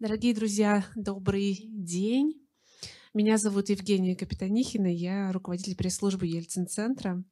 [0.00, 2.40] Дорогие друзья, добрый день.
[3.14, 7.24] Меня зовут Евгения Капитанихина, я руководитель пресс-службы Ельцин-центра.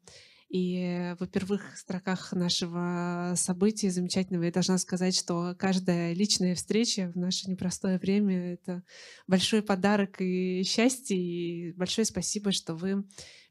[0.48, 7.16] И в первых строках нашего события замечательного я должна сказать, что каждая личная встреча в
[7.16, 8.82] наше непростое время— это
[9.28, 11.16] большой подарок и счастье.
[11.16, 13.04] И большое спасибо, что вы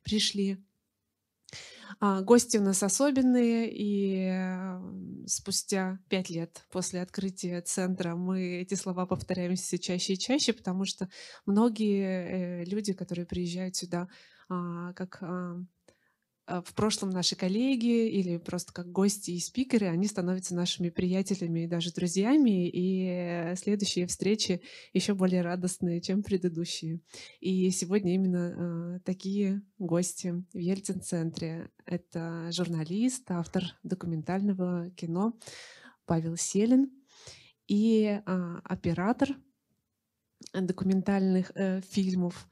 [0.04, 0.62] пришли
[2.00, 9.06] а, гости у нас особенные, и спустя пять лет после открытия центра мы эти слова
[9.06, 11.10] повторяем все чаще и чаще, потому что
[11.46, 14.08] многие э, люди, которые приезжают сюда
[14.50, 15.22] а, как
[16.48, 21.68] в прошлом наши коллеги или просто как гости и спикеры, они становятся нашими приятелями и
[21.68, 24.62] даже друзьями, и следующие встречи
[24.94, 27.02] еще более радостные, чем предыдущие.
[27.40, 31.72] И сегодня именно э, такие гости в Ельцин-центре.
[31.86, 35.34] Это журналист, автор документального кино
[36.06, 36.92] Павел Селин
[37.68, 39.30] и э, оператор
[40.54, 42.48] документальных э, фильмов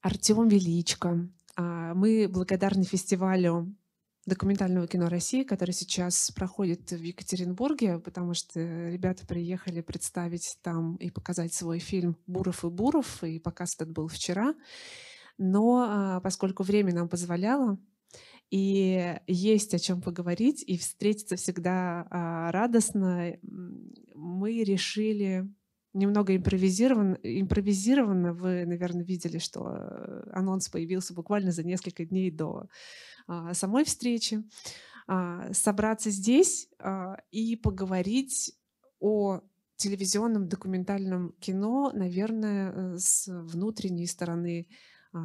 [0.00, 1.28] Артем Величко.
[1.58, 3.74] А, мы благодарны фестивалю
[4.26, 11.10] документального кино России, который сейчас проходит в Екатеринбурге, потому что ребята приехали представить там и
[11.10, 14.54] показать свой фильм «Буров и Буров», и показ этот был вчера.
[15.36, 17.76] Но а, поскольку время нам позволяло,
[18.50, 23.36] и есть о чем поговорить, и встретиться всегда а, радостно,
[24.14, 25.52] мы решили
[25.92, 28.32] немного импровизирован, импровизированно.
[28.32, 32.68] Вы, наверное, видели, что э, анонс появился буквально за несколько дней до
[33.26, 34.42] а, самой встречи.
[35.06, 38.54] А, собраться здесь а, и поговорить
[39.00, 39.40] о
[39.76, 44.66] телевизионном документальном кино, наверное, э, с внутренней стороны,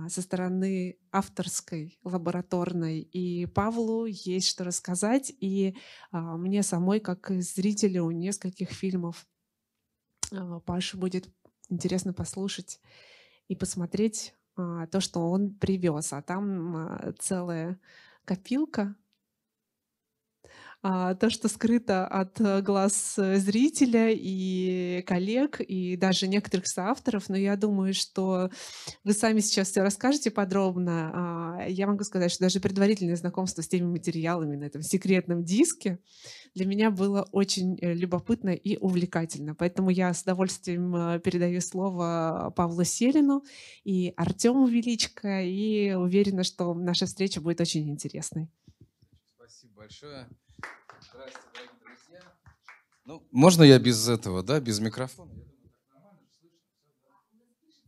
[0.08, 3.02] со стороны авторской, лабораторной.
[3.02, 5.76] И Павлу есть что рассказать, и
[6.14, 9.28] мне самой, как зрителю нескольких фильмов
[10.66, 11.30] Паше будет
[11.70, 12.80] интересно послушать
[13.48, 16.14] и посмотреть а, то, что он привез.
[16.14, 17.80] А там а, целая
[18.26, 18.96] копилка
[20.86, 27.30] а, то, что скрыто от э, глаз э, зрителя и коллег, и даже некоторых соавторов.
[27.30, 28.50] Но я думаю, что
[29.06, 31.12] вы сами сейчас все расскажете подробно.
[31.62, 36.00] А, я могу сказать, что даже предварительное знакомство с теми материалами на этом секретном диске
[36.54, 39.56] для меня было очень э, любопытно и увлекательно.
[39.56, 43.46] Поэтому я с удовольствием передаю слово Павлу Селину
[43.86, 48.50] и Артему Величко, и уверена, что наша встреча будет очень интересной.
[49.38, 50.28] Спасибо большое.
[51.24, 52.34] Здравствуйте, дорогие друзья.
[53.06, 55.32] Ну, можно я без этого, да, без микрофона?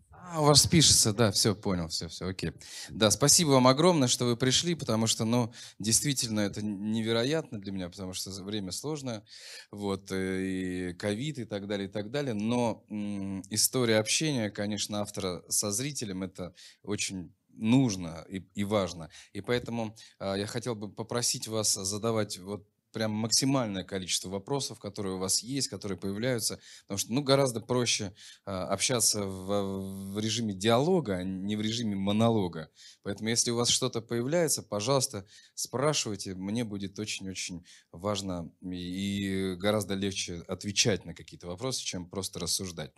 [0.09, 2.53] А, у вас пишется, да, все, понял, все, все, окей.
[2.89, 7.89] Да, спасибо вам огромное, что вы пришли, потому что, ну, действительно, это невероятно для меня,
[7.89, 9.23] потому что время сложное,
[9.71, 15.01] вот, э, и ковид и так далее, и так далее, но м, история общения, конечно,
[15.01, 16.53] автора со зрителем, это
[16.83, 19.09] очень нужно и, и важно.
[19.33, 25.15] И поэтому э, я хотел бы попросить вас задавать вот прям максимальное количество вопросов, которые
[25.15, 30.53] у вас есть, которые появляются, потому что ну, гораздо проще э, общаться в, в режиме
[30.53, 32.69] диалога, а не в режиме монолога.
[33.03, 35.25] Поэтому если у вас что-то появляется, пожалуйста,
[35.55, 42.93] спрашивайте, мне будет очень-очень важно и гораздо легче отвечать на какие-то вопросы, чем просто рассуждать.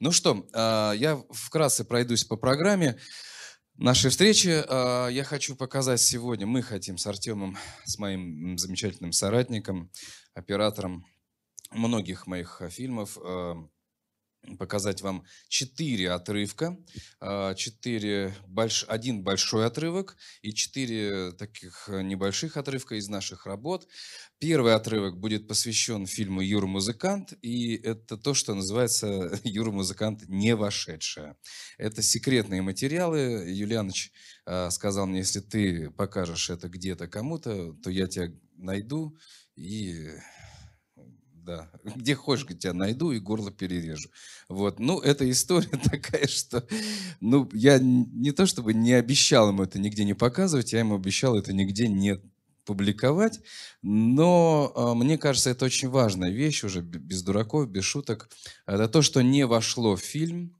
[0.00, 2.98] Ну что, э, я вкратце пройдусь по программе
[3.82, 4.62] нашей встречи.
[4.68, 9.90] А, я хочу показать сегодня, мы хотим с Артемом, с моим замечательным соратником,
[10.34, 11.04] оператором
[11.72, 13.56] многих моих а, фильмов, а,
[14.58, 16.76] показать вам четыре отрывка,
[17.56, 23.86] четыре, больш, один большой отрывок и четыре таких небольших отрывка из наших работ.
[24.38, 30.56] Первый отрывок будет посвящен фильму «Юра музыкант», и это то, что называется «Юра музыкант не
[30.56, 31.36] вошедшая».
[31.78, 33.44] Это секретные материалы.
[33.46, 34.12] Юлианович
[34.46, 39.16] э, сказал мне, если ты покажешь это где-то кому-то, то я тебя найду
[39.54, 40.10] и
[41.44, 44.08] да, где хочешь, тебя найду и горло перережу.
[44.48, 46.66] Вот, ну, эта история такая, что,
[47.20, 51.36] ну, я не то чтобы не обещал ему это нигде не показывать, я ему обещал
[51.36, 52.20] это нигде не
[52.64, 53.40] публиковать,
[53.82, 58.28] но э, мне кажется, это очень важная вещь, уже без дураков, без шуток.
[58.66, 60.56] Это то, что не вошло в фильм,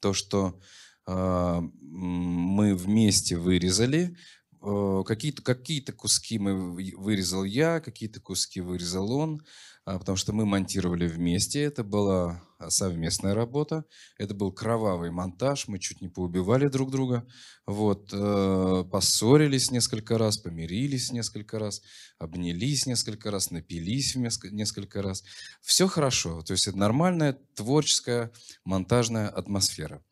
[0.00, 0.58] то, что
[1.06, 4.16] э, мы вместе вырезали,
[4.60, 9.42] э, какие-то какие куски мы вырезал я, какие-то куски вырезал он.
[9.84, 11.62] А, потому что мы монтировали вместе.
[11.62, 13.84] Это была совместная работа.
[14.18, 15.66] Это был кровавый монтаж.
[15.66, 17.26] Мы чуть не поубивали друг друга.
[17.66, 21.82] Вот, э, поссорились несколько раз, помирились несколько раз,
[22.18, 25.24] обнялись несколько раз, напились несколько раз.
[25.60, 26.42] Все хорошо.
[26.42, 28.30] То есть это нормальная творческая
[28.64, 30.02] монтажная атмосфера.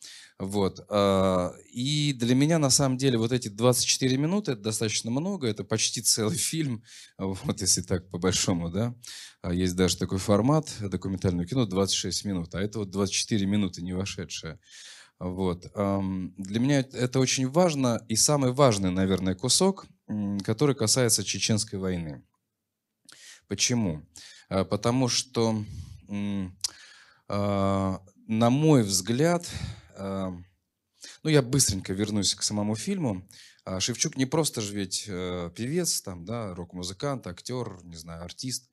[0.40, 0.86] Вот.
[0.88, 5.64] А, и для меня, на самом деле, вот эти 24 минуты, это достаточно много, это
[5.64, 6.82] почти целый фильм,
[7.18, 8.94] вот если так по-большому, да.
[9.60, 13.92] А есть даже такой формат документального кино 26 минут, а это вот 24 минуты не
[13.92, 14.58] вошедшие.
[15.18, 15.70] Вот.
[15.74, 19.86] Для меня это очень важно и самый важный, наверное, кусок,
[20.44, 22.22] который касается Чеченской войны.
[23.48, 24.02] Почему?
[24.48, 25.62] А, потому что,
[26.08, 29.46] на мой взгляд,
[29.98, 30.42] ну,
[31.24, 33.28] я быстренько вернусь к самому фильму.
[33.70, 38.68] А, Шевчук не просто же ведь э, певец, там, да, рок-музыкант, актер, не знаю, артист.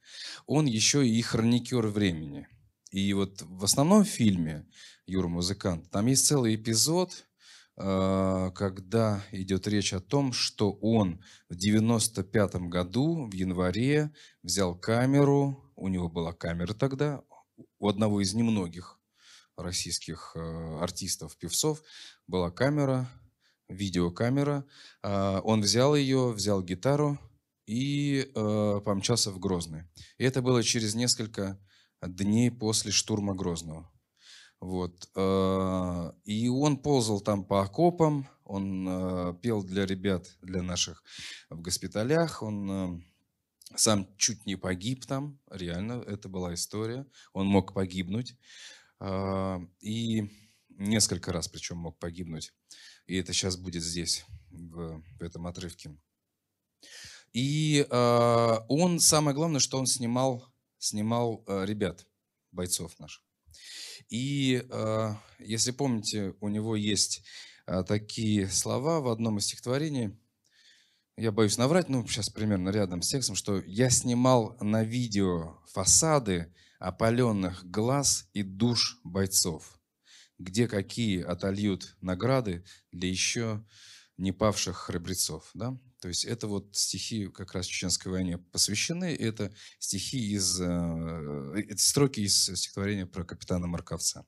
[0.47, 2.47] Он еще и хроникер времени.
[2.89, 4.65] И вот в основном фильме
[5.05, 7.27] «Юра музыкант» там есть целый эпизод,
[7.77, 14.11] э, когда идет речь о том, что он в 95 году, в январе,
[14.41, 17.21] взял камеру, у него была камера тогда,
[17.77, 18.99] у одного из немногих
[19.57, 21.83] российских э, артистов, певцов,
[22.25, 23.07] была камера,
[23.69, 24.65] видеокамера.
[25.03, 27.19] А, он взял ее, взял гитару
[27.65, 29.83] и э, помчался в Грозный.
[30.17, 31.59] И это было через несколько
[32.01, 33.91] дней после штурма Грозного.
[34.61, 35.09] Вот.
[35.15, 41.03] Э, и он ползал там по окопам, он пел для ребят, для наших
[41.49, 43.03] в госпиталях, он
[43.75, 47.05] сам чуть не погиб там, реально, это была история.
[47.33, 48.37] Он мог погибнуть.
[48.99, 50.29] А, и
[50.69, 52.53] несколько раз причем мог погибнуть.
[53.07, 55.95] И это сейчас будет здесь, в, в этом отрывке.
[57.33, 60.45] И э, он, самое главное, что он снимал,
[60.77, 62.05] снимал э, ребят,
[62.51, 63.23] бойцов наших.
[64.09, 67.23] И э, если помните, у него есть
[67.65, 70.17] э, такие слова в одном из стихотворений,
[71.17, 76.53] я боюсь наврать, ну, сейчас примерно рядом с текстом, что я снимал на видео фасады
[76.79, 79.76] опаленных глаз и душ бойцов,
[80.39, 83.65] где какие отольют награды для еще
[84.17, 85.49] не павших храбрецов.
[85.53, 85.77] Да?
[85.99, 89.15] То есть это вот стихи как раз Чеченской войне посвящены.
[89.15, 94.25] Это стихи из, э, это строки из стихотворения про капитана Марковца.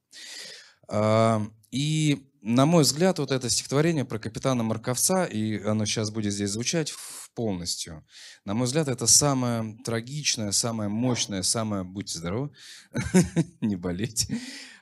[0.87, 6.33] А, и, на мой взгляд, вот это стихотворение про капитана Марковца, и оно сейчас будет
[6.33, 6.91] здесь звучать
[7.39, 8.05] полностью,
[8.43, 12.51] на мой взгляд, это самое трагичное, самое мощное, самое, будьте здоровы,
[13.61, 14.27] не болеть,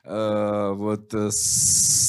[0.02, 1.30] а, вот, э,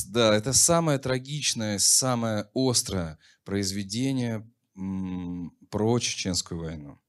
[0.07, 6.99] да, это самое трагичное, самое острое произведение про Чеченскую войну,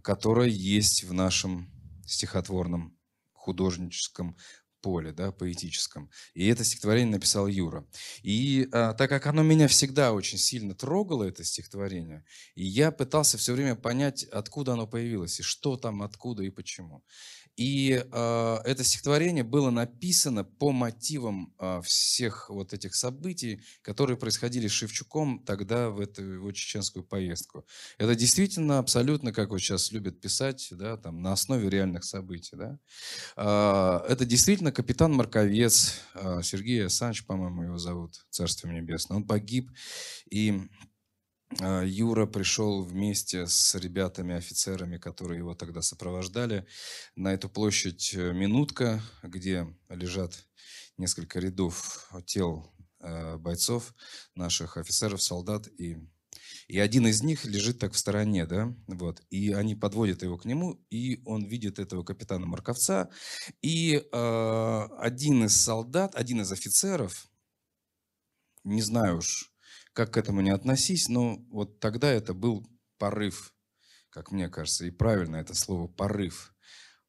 [0.00, 1.72] которое есть в нашем
[2.06, 2.96] стихотворном
[3.32, 4.36] художническом
[4.80, 6.10] поле, да, поэтическом.
[6.34, 7.86] И это стихотворение написал Юра.
[8.22, 12.24] И а, так как оно меня всегда очень сильно трогало, это стихотворение,
[12.54, 17.04] и я пытался все время понять, откуда оно появилось, и что там, откуда и почему.
[17.60, 24.66] И э, это стихотворение было написано по мотивам э, всех вот этих событий, которые происходили
[24.66, 27.66] с Шевчуком тогда в эту его чеченскую поездку.
[27.98, 32.56] Это действительно абсолютно, как вот сейчас любят писать, да, там, на основе реальных событий.
[32.56, 32.78] Да?
[33.36, 39.18] Э, это действительно капитан Марковец, э, Сергей Асанч, по-моему, его зовут, Царство Небесное.
[39.18, 39.70] Он погиб,
[40.30, 40.62] и
[41.58, 46.66] Юра пришел вместе с ребятами, офицерами, которые его тогда сопровождали,
[47.16, 50.46] на эту площадь э, Минутка, где лежат
[50.96, 53.94] несколько рядов тел э, бойцов,
[54.36, 55.98] наших офицеров, солдат, и,
[56.68, 60.44] и один из них лежит так в стороне, да, вот, и они подводят его к
[60.44, 63.10] нему, и он видит этого капитана Марковца,
[63.60, 67.28] и э, один из солдат, один из офицеров,
[68.62, 69.50] не знаю уж,
[69.92, 72.66] как к этому не относись, но вот тогда это был
[72.98, 73.54] порыв,
[74.10, 76.54] как мне кажется, и правильно это слово порыв.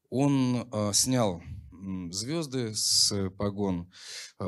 [0.10, 1.42] Он э, снял
[2.12, 3.92] звезды с погон
[4.40, 4.44] э,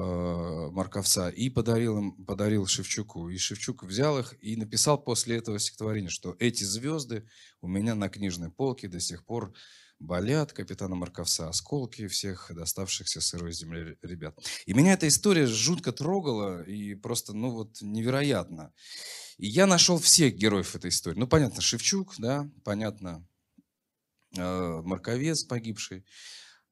[0.72, 3.30] Марковца и подарил им, подарил Шевчуку.
[3.30, 7.28] И Шевчук взял их и написал после этого стихотворения, что эти звезды
[7.62, 9.54] у меня на книжной полке до сих пор
[10.00, 14.38] болят капитана Марковца, осколки всех доставшихся сырой земли ребят.
[14.66, 18.74] И меня эта история жутко трогала и просто, ну вот, невероятно.
[19.38, 21.20] И я нашел всех героев этой истории.
[21.20, 23.26] Ну, понятно, Шевчук, да, понятно,
[24.38, 26.06] э, Марковец погибший.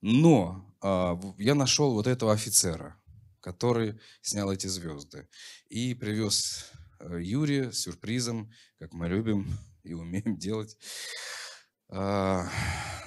[0.02, 3.02] Но э, я нашел вот этого офицера,
[3.40, 5.28] который снял эти звезды.
[5.70, 9.48] И привез э, Юрия с сюрпризом, как мы любим
[9.84, 10.78] и умеем делать.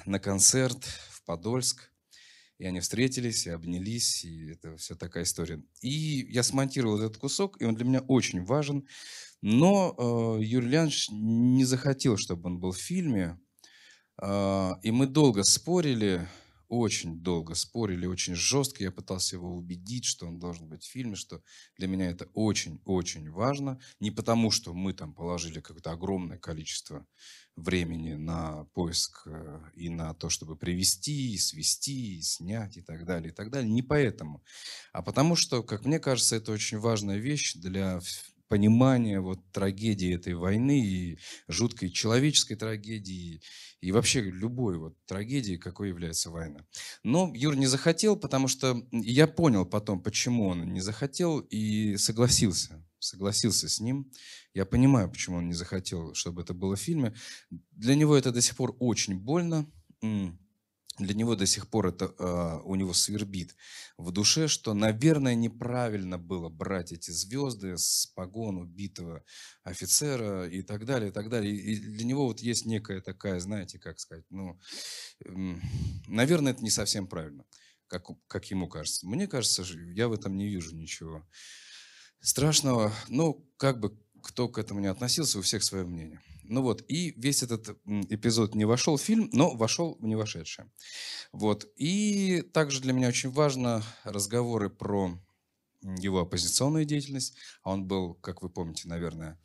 [0.05, 1.91] На концерт в Подольск.
[2.57, 5.61] И они встретились, и обнялись, и это все такая история.
[5.81, 8.87] И я смонтировал этот кусок, и он для меня очень важен.
[9.41, 13.37] Но э, Юрий Леонидович не захотел, чтобы он был в фильме.
[14.21, 16.27] Э, и мы долго спорили,
[16.67, 18.83] очень долго спорили, очень жестко.
[18.83, 21.41] Я пытался его убедить, что он должен быть в фильме, что
[21.77, 23.79] для меня это очень-очень важно.
[23.99, 27.05] Не потому, что мы там положили какое-то огромное количество
[27.55, 33.05] времени на поиск э, и на то, чтобы привести, и свести, и снять и так
[33.05, 33.71] далее, и так далее.
[33.71, 34.43] Не поэтому,
[34.91, 38.01] а потому что, как мне кажется, это очень важная вещь для
[38.47, 43.41] понимания вот трагедии этой войны и жуткой человеческой трагедии
[43.81, 46.65] и вообще любой вот трагедии, какой является война.
[47.03, 52.83] Но Юр не захотел, потому что я понял потом, почему он не захотел и согласился.
[52.99, 54.11] Согласился с ним.
[54.53, 57.13] Я понимаю, почему он не захотел, чтобы это было в фильме.
[57.49, 59.69] Для него это до сих пор очень больно
[60.97, 63.55] для него до сих пор это э, у него свербит
[63.97, 69.23] в душе, что, наверное, неправильно было брать эти звезды с погон убитого
[69.63, 71.55] офицера и так далее, и так далее.
[71.55, 74.59] И для него вот есть некая такая, знаете, как сказать, ну,
[75.25, 75.31] э,
[76.07, 77.45] наверное, это не совсем правильно,
[77.87, 79.05] как, как ему кажется.
[79.07, 81.27] Мне кажется, я в этом не вижу ничего
[82.21, 82.93] страшного.
[83.09, 86.21] Ну, как бы кто к этому не относился, у всех свое мнение.
[86.47, 90.71] Ну вот, и весь этот эпизод не вошел в фильм, но вошел в не вошедшее.
[91.31, 91.67] Вот.
[91.75, 95.19] И также для меня очень важно разговоры про
[95.81, 97.35] его оппозиционную деятельность.
[97.63, 99.39] А он был, как вы помните, наверное,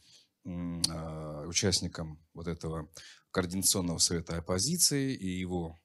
[0.44, 2.90] а, участником вот этого
[3.30, 5.78] Координационного совета оппозиции, и его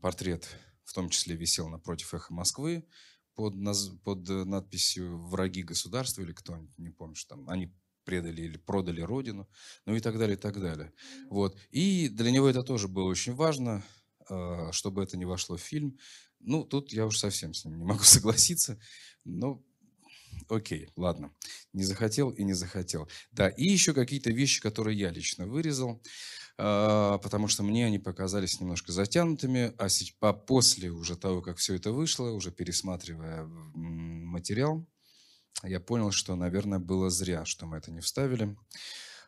[0.00, 0.48] портрет
[0.84, 2.86] в том числе висел напротив «Эхо Москвы»
[3.34, 3.54] под,
[4.02, 7.48] под надписью «Враги государства» или кто-нибудь, не помню, что там.
[7.48, 7.72] Они
[8.04, 9.48] предали или продали родину,
[9.86, 10.92] ну и так далее, и так далее.
[11.30, 11.56] Вот.
[11.70, 13.82] И для него это тоже было очень важно,
[14.28, 15.98] а, чтобы это не вошло в фильм.
[16.40, 18.78] Ну, тут я уж совсем с ним не могу согласиться,
[19.24, 19.62] но
[20.48, 21.32] окей, ладно.
[21.72, 23.08] Не захотел и не захотел.
[23.32, 26.02] Да, и еще какие-то вещи, которые я лично вырезал,
[26.56, 31.92] а, потому что мне они показались немножко затянутыми, а после уже того, как все это
[31.92, 34.86] вышло, уже пересматривая материал,
[35.62, 38.56] я понял, что, наверное, было зря, что мы это не вставили.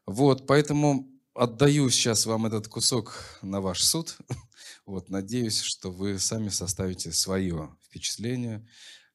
[0.06, 4.16] Вот, поэтому отдаю сейчас вам этот кусок на ваш суд.
[4.84, 8.64] Вот, надеюсь, что вы сами составите свое впечатление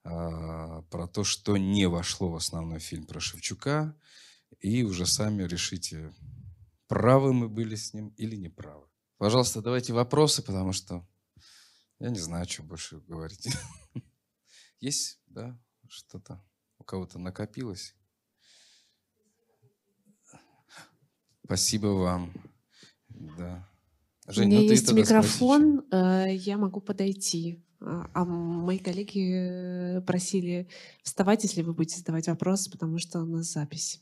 [0.03, 3.96] а, про то, что не вошло в основной фильм про Шевчука,
[4.60, 6.13] и уже сами решите,
[6.88, 8.86] правы мы были с ним или неправы.
[9.18, 11.08] Пожалуйста, давайте вопросы, потому что
[12.00, 13.48] я не знаю, что больше говорить.
[14.82, 16.44] Есть, да, что-то?
[16.82, 17.96] У кого-то накопилось.
[21.46, 22.34] Спасибо вам.
[23.10, 23.68] Да.
[24.28, 27.64] Жень, у меня ну есть микрофон, спроси, э, я могу подойти.
[27.82, 30.68] А, а мои коллеги э, просили
[31.04, 34.02] вставать, если вы будете задавать вопросы, потому что у нас запись.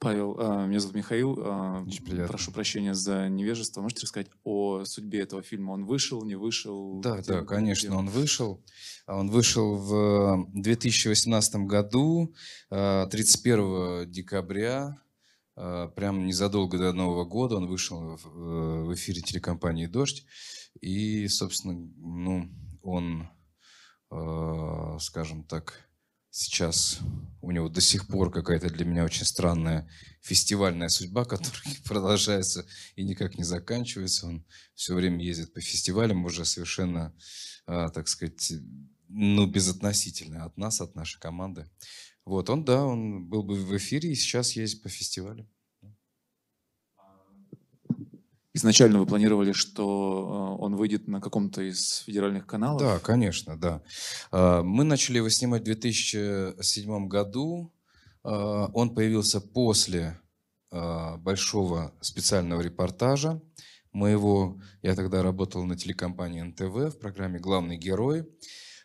[0.00, 1.38] Павел, а, меня зовут Михаил.
[1.40, 3.80] А, Очень Прошу прощения за невежество.
[3.80, 5.72] Можете рассказать о судьбе этого фильма?
[5.72, 7.00] Он вышел, не вышел?
[7.00, 8.64] Да, да, конечно, он вышел.
[9.06, 12.32] А, он вышел в 2018 году,
[12.68, 15.02] 31 декабря,
[15.56, 20.24] прям незадолго до Нового года он вышел в эфире телекомпании «Дождь».
[20.80, 22.48] И, собственно, ну,
[22.82, 23.28] он,
[25.00, 25.87] скажем так,
[26.38, 27.00] сейчас
[27.42, 29.90] у него до сих пор какая-то для меня очень странная
[30.20, 32.64] фестивальная судьба, которая продолжается
[32.94, 34.28] и никак не заканчивается.
[34.28, 37.12] Он все время ездит по фестивалям, уже совершенно,
[37.66, 38.52] а, так сказать,
[39.08, 41.68] ну, безотносительно от нас, от нашей команды.
[42.24, 45.48] Вот, он, да, он был бы в эфире и сейчас есть по фестивалю.
[48.58, 52.80] Изначально вы планировали, что э, он выйдет на каком-то из федеральных каналов?
[52.80, 53.82] Да, конечно, да.
[54.32, 57.72] А, мы начали его снимать в 2007 году.
[58.24, 60.20] А, он появился после
[60.70, 63.40] большого специального репортажа
[63.92, 64.60] моего.
[64.82, 68.26] Я тогда работал на телекомпании НТВ в программе «Главный герой».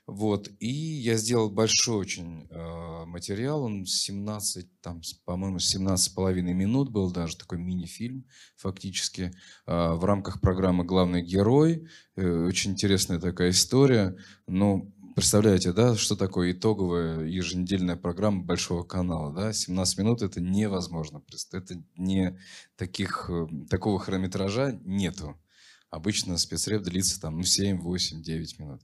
[0.05, 6.53] Вот, и я сделал большой очень э, материал, он 17, там, по-моему, 17 с половиной
[6.53, 8.25] минут был, даже такой мини-фильм
[8.57, 9.31] фактически,
[9.65, 11.87] э, в рамках программы «Главный герой».
[12.17, 14.17] Э, очень интересная такая история.
[14.45, 21.23] Ну, представляете, да, что такое итоговая еженедельная программа Большого канала, да, 17 минут это невозможно,
[21.53, 22.37] это не
[22.75, 25.37] таких, э, такого хронометража нету
[25.93, 28.81] Обычно спецреп длится там ну, 7, 8, 9 минут.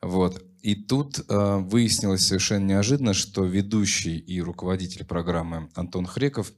[0.00, 0.42] Вот.
[0.62, 6.54] И тут э, выяснилось совершенно неожиданно, что ведущий и руководитель программы Антон Хреков,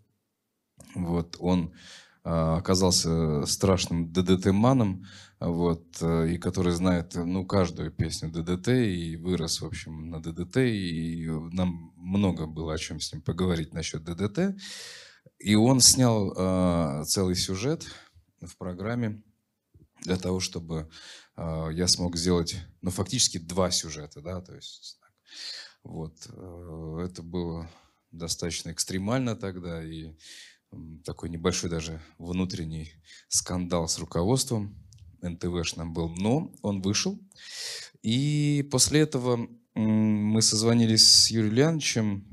[0.94, 1.74] вот, он
[2.22, 5.06] э, оказался страшным ДДТ-маном,
[5.40, 10.58] вот, э, и который знает ну, каждую песню ДДТ, и вырос, в общем, на ДДТ,
[10.58, 14.56] и нам много было о чем с ним поговорить насчет ДДТ.
[15.40, 17.86] И он снял э, целый сюжет
[18.40, 19.20] в программе,
[20.02, 20.90] для того, чтобы
[21.36, 24.98] э, я смог сделать, ну, фактически два сюжета, да, то есть,
[25.82, 27.70] вот, э, это было
[28.10, 30.08] достаточно экстремально тогда, и
[30.72, 32.92] э, такой небольшой даже внутренний
[33.28, 34.76] скандал с руководством
[35.22, 37.18] НТВшным был, но он вышел,
[38.02, 42.26] и после этого мы созвонились с Юрием Леонидовичем,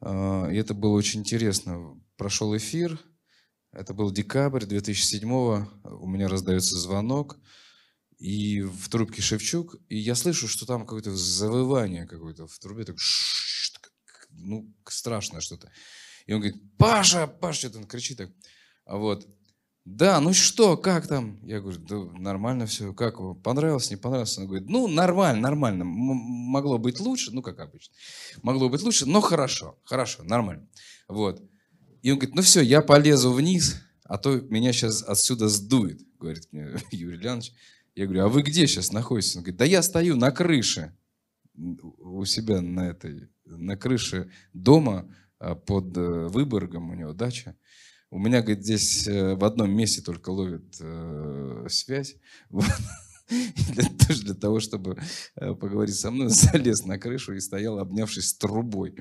[0.00, 2.00] э, и это было очень интересно.
[2.16, 2.98] Прошел эфир,
[3.72, 7.38] это был декабрь 2007 у меня раздается звонок,
[8.18, 12.96] и в трубке Шевчук, и я слышу, что там какое-то завывание какое-то в трубе, так,
[14.30, 15.70] ну, страшное что-то.
[16.26, 18.30] И он говорит, Паша, Паша, что-то он кричит так.
[18.84, 19.26] А вот,
[19.84, 21.38] да, ну что, как там?
[21.44, 24.36] Я говорю, да нормально все, как понравилось, не понравилось?
[24.36, 27.94] Он говорит, ну нормально, нормально, М- могло быть лучше, ну как обычно,
[28.42, 30.68] могло быть лучше, но хорошо, хорошо, нормально.
[31.08, 31.42] Вот.
[32.02, 36.48] И он говорит, ну все, я полезу вниз, а то меня сейчас отсюда сдует, говорит
[36.52, 37.52] мне Юрий Леонидович.
[37.94, 39.36] Я говорю, а вы где сейчас находитесь?
[39.36, 40.94] Он говорит, да я стою на крыше
[41.56, 47.56] у себя на этой, на крыше дома а, под э, Выборгом, у него дача.
[48.10, 52.16] У меня, говорит, здесь э, в одном месте только ловит э, связь.
[53.72, 54.98] для, тоже для того, чтобы
[55.36, 58.96] э, поговорить со мной, залез на крышу и стоял, обнявшись с трубой.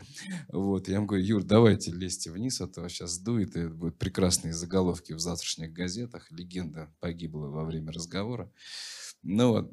[0.49, 0.87] Вот.
[0.87, 5.13] Я ему говорю, Юр, давайте лезьте вниз, а то сейчас дует, и будут прекрасные заголовки
[5.13, 6.29] в завтрашних газетах.
[6.31, 8.51] Легенда погибла во время разговора.
[9.23, 9.71] Ну вот.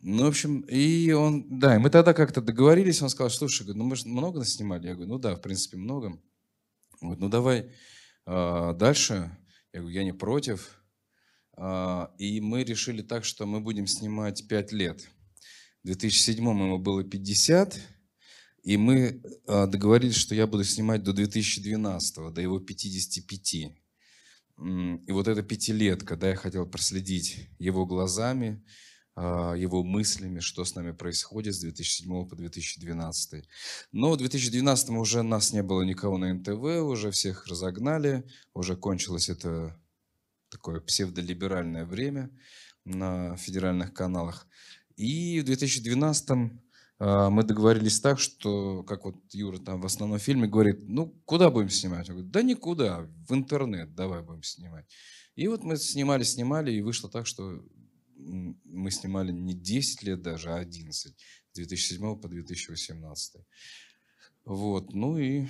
[0.00, 3.82] Ну, в общем, и он, да, и мы тогда как-то договорились, он сказал, слушай, ну
[3.82, 4.86] мы же много снимали?
[4.86, 6.20] Я говорю, ну да, в принципе, много.
[7.00, 7.72] Вот, ну давай
[8.26, 9.36] э, дальше.
[9.72, 10.75] Я говорю, я не против.
[11.56, 15.08] А, и мы решили так, что мы будем снимать 5 лет.
[15.82, 17.80] В 2007 ему было 50,
[18.62, 23.54] и мы а, договорились, что я буду снимать до 2012, до его 55.
[23.54, 28.64] И вот это пятилетка, когда я хотел проследить его глазами,
[29.14, 33.44] а, его мыслями, что с нами происходит с 2007 по 2012.
[33.92, 39.30] Но в 2012 уже нас не было никого на НТВ, уже всех разогнали, уже кончилось
[39.30, 39.80] это
[40.50, 42.30] такое псевдолиберальное время
[42.84, 44.46] на федеральных каналах.
[44.96, 46.52] И в 2012
[46.98, 51.50] а, мы договорились так, что, как вот Юра там в основном фильме говорит, ну, куда
[51.50, 52.08] будем снимать?
[52.08, 54.86] Он говорит, да никуда, в интернет давай будем снимать.
[55.34, 57.62] И вот мы снимали, снимали, и вышло так, что
[58.16, 61.14] мы снимали не 10 лет даже, а 11,
[61.52, 63.42] с 2007 по 2018.
[64.46, 65.46] Вот, ну и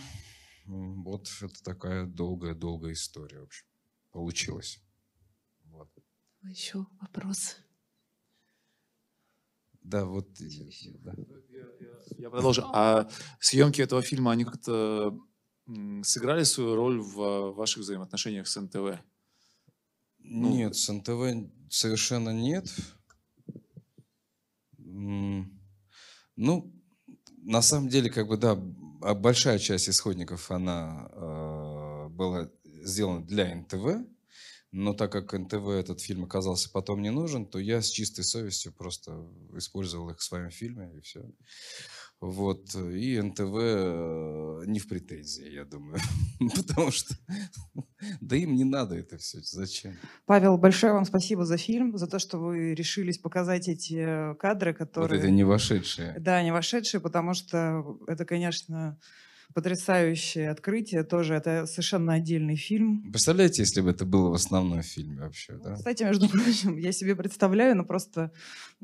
[0.64, 3.66] вот это такая долгая-долгая история, в общем,
[4.10, 4.80] получилась.
[6.48, 7.56] Еще вопрос.
[9.82, 10.28] Да, вот.
[11.04, 11.14] Да.
[12.18, 12.62] Я продолжу.
[12.72, 13.08] А
[13.40, 15.18] съемки этого фильма, они как-то
[16.02, 19.00] сыграли свою роль в ваших взаимоотношениях с НТВ?
[20.18, 22.66] Ну, нет, с НТВ совершенно нет.
[24.78, 26.72] Ну,
[27.42, 34.06] на самом деле, как бы, да, большая часть исходников, она э, была сделана для НТВ,
[34.76, 38.72] но так как НТВ этот фильм оказался потом не нужен, то я с чистой совестью
[38.72, 41.24] просто использовал их в своем фильме, и все.
[42.20, 42.74] Вот.
[42.74, 45.98] И НТВ э, не в претензии, я думаю.
[46.56, 47.14] Потому что
[48.20, 49.38] да им не надо это все.
[49.42, 49.96] Зачем?
[50.26, 55.18] Павел, большое вам спасибо за фильм, за то, что вы решились показать эти кадры, которые...
[55.18, 56.16] Вот это не вошедшие.
[56.18, 58.98] Да, не вошедшие, потому что это, конечно,
[59.54, 61.34] потрясающее открытие тоже.
[61.34, 63.10] Это совершенно отдельный фильм.
[63.10, 65.74] Представляете, если бы это было в основном фильме вообще, ну, да?
[65.74, 68.32] Кстати, между прочим, я себе представляю, но просто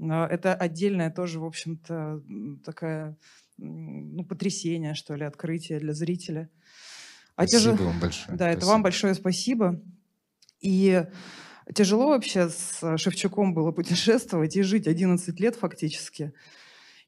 [0.01, 2.23] а, это отдельное тоже, в общем-то,
[2.65, 3.17] такая
[3.59, 6.51] ну, потрясение, что ли, открытие для зрителя.
[7.37, 7.87] А спасибо тяж...
[7.87, 8.29] вам большое.
[8.29, 8.59] Да, спасибо.
[8.59, 9.83] это вам большое спасибо.
[10.61, 11.05] И
[11.75, 16.33] тяжело вообще с Шевчуком было путешествовать и жить 11 лет фактически.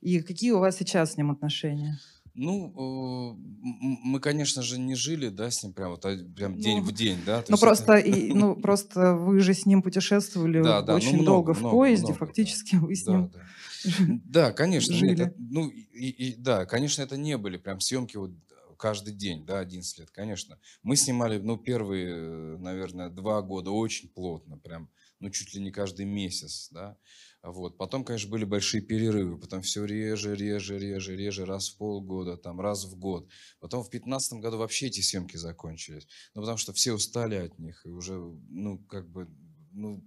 [0.01, 1.99] И какие у вас сейчас с ним отношения?
[2.35, 6.03] Ну, мы, конечно же, не жили, да, с ним прям вот
[6.35, 7.45] прям день ну, в день, да.
[7.49, 8.09] Ну просто, это...
[8.09, 11.69] и, ну просто вы же с ним путешествовали да, да, ну, очень ну, долго много,
[11.69, 13.29] в поезде, много, фактически да, вы с ним.
[13.29, 14.21] Да, да.
[14.25, 15.27] да конечно, жили.
[15.27, 18.33] Это, ну и, и да, конечно, это не были прям съемки вот
[18.77, 20.59] каждый день, да, 11 лет, конечно.
[20.83, 26.05] Мы снимали, ну, первые, наверное, два года очень плотно, прям, ну, чуть ли не каждый
[26.05, 26.97] месяц, да.
[27.45, 27.77] Вот.
[27.77, 32.59] Потом, конечно, были большие перерывы, потом все реже, реже, реже, реже, раз в полгода, там,
[32.59, 33.29] раз в год.
[33.61, 36.09] Потом в 2015 году вообще эти съемки закончились.
[36.35, 38.15] Ну, потому что все устали от них, и уже,
[38.49, 39.29] ну, как бы,
[39.73, 40.03] ну,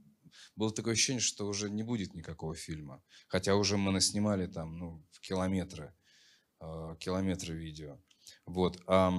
[0.55, 3.03] было такое ощущение, что уже не будет никакого фильма.
[3.27, 5.93] Хотя уже мы наснимали там, ну, километры,
[6.59, 8.01] э, километры видео.
[8.47, 8.81] Вот.
[8.87, 9.13] А,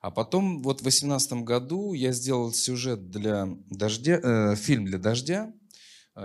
[0.00, 5.52] а потом, вот в 2018 году я сделал сюжет для дождя, э, фильм для дождя,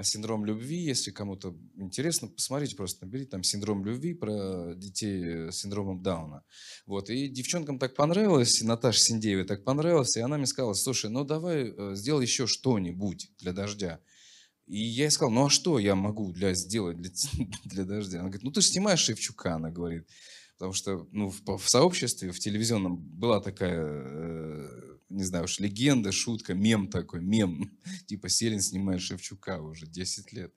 [0.03, 0.77] синдром любви.
[0.77, 6.43] Если кому-то интересно, посмотрите, просто наберите там синдром любви про детей с синдромом Дауна.
[6.85, 7.09] Вот.
[7.09, 11.73] И девчонкам так понравилось, Наташе Синдеевой так понравилось, и она мне сказала, слушай, ну давай
[11.75, 13.99] э, сделай еще что-нибудь для дождя.
[14.67, 17.11] И я ей сказал, ну а что я могу для, сделать для,
[17.65, 18.19] для дождя?
[18.19, 20.07] Она говорит, ну ты же снимаешь Шевчука, она говорит.
[20.57, 26.11] Потому что ну, в, в сообществе, в телевизионном была такая э, не знаю уж, легенда,
[26.11, 27.71] шутка, мем такой, мем.
[28.07, 30.53] Типа Селин снимает Шевчука уже 10 лет.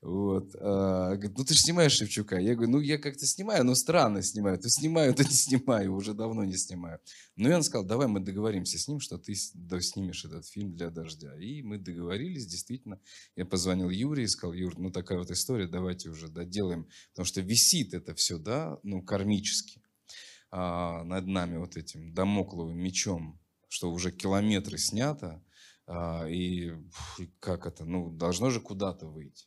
[0.00, 0.54] Вот.
[0.58, 2.38] А, говорит, ну ты же снимаешь Шевчука.
[2.38, 4.58] Я говорю, ну я как-то снимаю, но странно снимаю.
[4.58, 7.00] То снимаю, то не снимаю, уже давно не снимаю.
[7.36, 10.90] Ну и он сказал, давай мы договоримся с ним, что ты снимешь этот фильм для
[10.90, 11.36] дождя.
[11.38, 12.98] И мы договорились, действительно.
[13.36, 16.88] Я позвонил Юре и сказал, Юр, ну такая вот история, давайте уже доделаем.
[17.10, 19.82] Потому что висит это все, да, ну кармически
[20.50, 23.41] а, над нами вот этим домокловым мечом
[23.72, 25.42] что уже километры снято,
[25.86, 26.72] а, и
[27.40, 29.46] как это, ну, должно же куда-то выйти.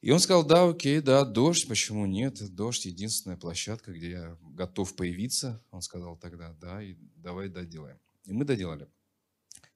[0.00, 2.54] И он сказал, да, окей, да, дождь, почему нет?
[2.54, 5.60] Дождь– единственная площадка, где я готов появиться.
[5.72, 7.98] Он сказал тогда, да, и давай доделаем.
[8.26, 8.88] И мы доделали.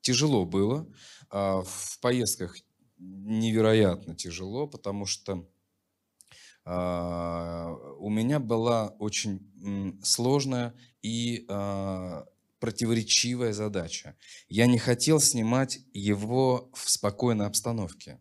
[0.00, 0.86] Тяжело было.
[1.30, 2.56] А, в поездках
[2.98, 5.48] невероятно тяжело, потому что
[6.64, 11.46] а, у меня была очень сложная и
[12.58, 14.16] противоречивая задача.
[14.48, 18.20] Я не хотел снимать его в спокойной обстановке.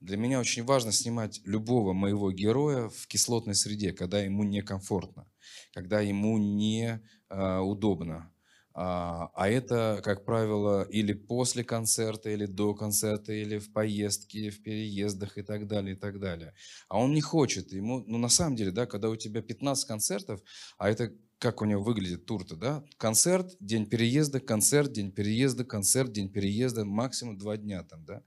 [0.00, 5.26] Для меня очень важно снимать любого моего героя в кислотной среде, когда ему некомфортно,
[5.72, 8.30] когда ему не э, удобно.
[8.78, 14.62] А, а это, как правило, или после концерта, или до концерта, или в поездке, в
[14.62, 16.52] переездах и так далее, и так далее.
[16.88, 17.72] А он не хочет.
[17.72, 20.42] Ему, ну, на самом деле, да, когда у тебя 15 концертов,
[20.76, 22.84] а это как у него выглядит тур-то, да?
[22.96, 28.22] Концерт, день переезда, концерт, день переезда, концерт, день переезда, максимум два дня там, да?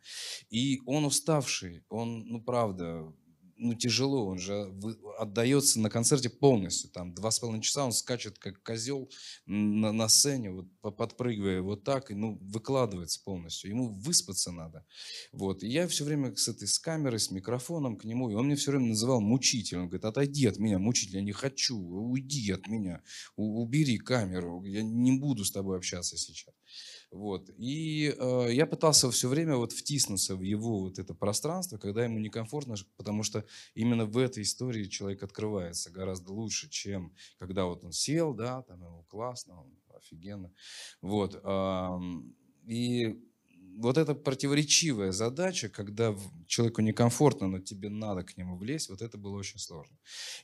[0.49, 3.11] И он уставший, он, ну, правда,
[3.59, 4.73] ну, тяжело, он же
[5.17, 9.11] отдается на концерте полностью, там, два с половиной часа он скачет, как козел
[9.45, 10.67] на, на сцене, вот,
[10.97, 14.85] подпрыгивая вот так, и, ну, выкладывается полностью, ему выспаться надо,
[15.31, 18.45] вот, и я все время с этой, с камерой, с микрофоном к нему, и он
[18.45, 22.51] мне все время называл мучитель, он говорит, отойди от меня, мучитель, я не хочу, уйди
[22.51, 23.03] от меня,
[23.35, 26.53] убери камеру, я не буду с тобой общаться сейчас.
[27.11, 27.49] Вот.
[27.57, 32.19] И э, я пытался все время вот втиснуться в его вот это пространство, когда ему
[32.19, 37.91] некомфортно, потому что именно в этой истории человек открывается гораздо лучше, чем когда вот он
[37.91, 40.53] сел, да, там ему классно, он офигенно.
[41.01, 41.39] Вот.
[41.43, 41.99] Э,
[42.67, 43.19] и
[43.79, 46.15] вот эта противоречивая задача, когда
[46.47, 49.97] человеку некомфортно, но тебе надо к нему влезть, вот это было очень сложно.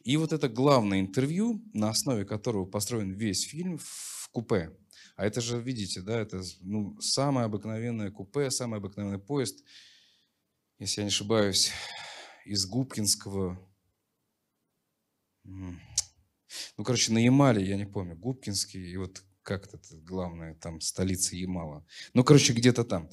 [0.04, 4.72] И вот это главное интервью, на основе которого построен весь фильм в купе.
[5.16, 9.64] А это же, видите, да, это ну, самое обыкновенное купе, самый обыкновенный поезд,
[10.78, 11.72] если я не ошибаюсь,
[12.46, 13.58] из Губкинского,
[15.44, 21.36] ну, короче, на Ямале, я не помню, Губкинский, и вот как это главное, там, столица
[21.36, 21.86] Ямала.
[22.14, 23.10] Ну, короче, где-то там.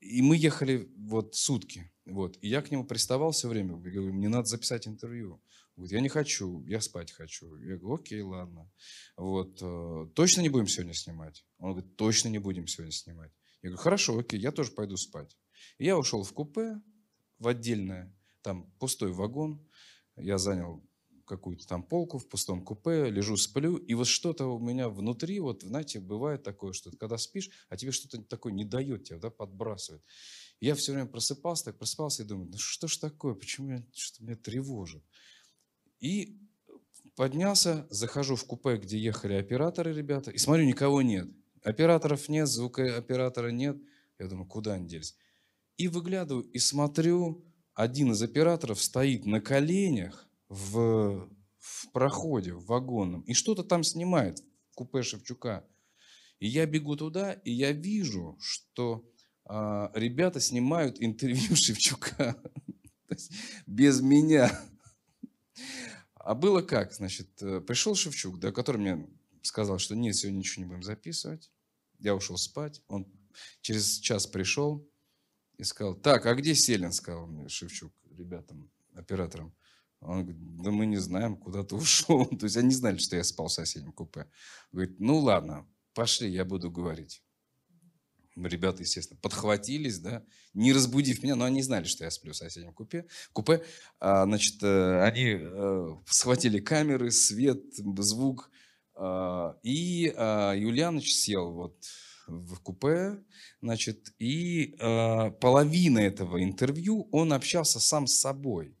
[0.00, 4.28] И мы ехали вот сутки, вот, и я к нему приставал все время, говорю, мне
[4.28, 5.42] надо записать интервью.
[5.78, 7.54] Говорит, я не хочу, я спать хочу.
[7.58, 8.68] Я говорю, окей, ладно.
[9.16, 11.46] Вот, э, точно не будем сегодня снимать?
[11.58, 13.30] Он говорит, точно не будем сегодня снимать.
[13.62, 15.38] Я говорю, хорошо, окей, я тоже пойду спать.
[15.78, 16.82] И я ушел в купе,
[17.38, 18.12] в отдельное,
[18.42, 19.64] там пустой вагон.
[20.16, 20.82] Я занял
[21.26, 25.62] какую-то там полку в пустом купе, лежу, сплю, и вот что-то у меня внутри, вот,
[25.62, 30.02] знаете, бывает такое, что когда спишь, а тебе что-то такое не дает тебя, да, подбрасывает.
[30.58, 34.24] я все время просыпался, так просыпался и думаю, ну что ж такое, почему я, что
[34.24, 35.04] меня тревожит?
[36.00, 36.38] И
[37.16, 41.28] поднялся, захожу в купе, где ехали операторы, ребята, и смотрю, никого нет.
[41.62, 43.76] Операторов нет, звукооператора нет.
[44.18, 45.16] Я думаю, куда они делись?
[45.76, 53.22] И выглядываю, и смотрю, один из операторов стоит на коленях в, в проходе, в вагонном,
[53.22, 55.64] и что-то там снимает в купе Шевчука.
[56.40, 59.08] И я бегу туда, и я вижу, что
[59.44, 62.36] а, ребята снимают интервью Шевчука.
[63.66, 64.50] без меня.
[66.14, 66.92] А было как?
[66.92, 69.08] Значит, э, пришел Шевчук, да, который мне
[69.42, 71.50] сказал, что нет, сегодня ничего не будем записывать.
[71.98, 72.82] Я ушел спать.
[72.88, 73.06] Он
[73.60, 74.86] через час пришел
[75.56, 79.54] и сказал, так, а где Селин, сказал мне Шевчук, ребятам, операторам.
[80.00, 82.26] Он говорит, да мы не знаем, куда ты ушел.
[82.26, 84.26] То есть они знали, что я спал в соседнем купе.
[84.72, 87.22] Говорит, ну ладно, пошли, я буду говорить.
[88.46, 90.24] Ребята, естественно, подхватились, да,
[90.54, 93.06] не разбудив меня, но они знали, что я сплю в соседнем купе.
[93.32, 93.62] купе.
[94.00, 97.62] А, значит, э, они э, схватили камеры, свет,
[97.98, 98.50] звук.
[98.94, 101.76] А, и а, Юлианыч сел вот
[102.26, 103.24] в купе,
[103.62, 104.76] значит, и
[105.40, 108.77] половина этого интервью он общался сам с собой.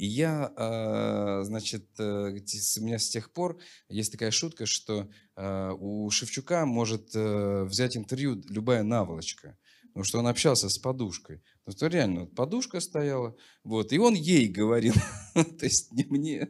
[0.00, 3.58] И я, а, значит, э, у меня с тех пор
[3.90, 9.58] есть такая шутка, что а, у Шевчука может э, взять интервью любая наволочка,
[9.88, 11.42] потому что он общался с подушкой.
[11.64, 14.94] Потому что реально вот подушка стояла, вот, и он ей говорил,
[15.34, 16.48] то есть не мне,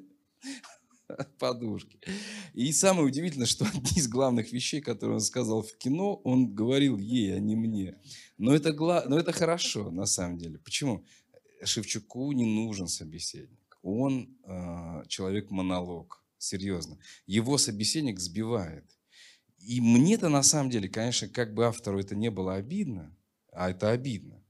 [1.08, 1.98] а подушки.
[2.54, 6.98] И самое удивительное, что одни из главных вещей, которые он сказал в кино, он говорил
[6.98, 7.96] ей, а не мне.
[8.38, 9.04] Но это, гла...
[9.08, 10.58] Но это хорошо, на самом деле.
[10.58, 11.04] Почему?
[11.64, 13.78] Шевчуку не нужен собеседник.
[13.82, 16.98] Он э, человек-монолог, серьезно.
[17.26, 18.84] Его собеседник сбивает.
[19.58, 23.14] И мне-то на самом деле, конечно, как бы автору это не было обидно,
[23.52, 24.42] а это обидно,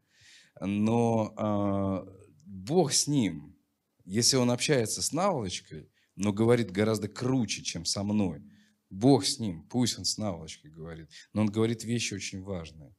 [0.60, 3.56] но э, Бог с ним.
[4.04, 8.42] Если он общается с наволочкой, но говорит гораздо круче, чем со мной,
[8.88, 12.94] Бог с ним, пусть он с наволочкой говорит, но он говорит вещи очень важные.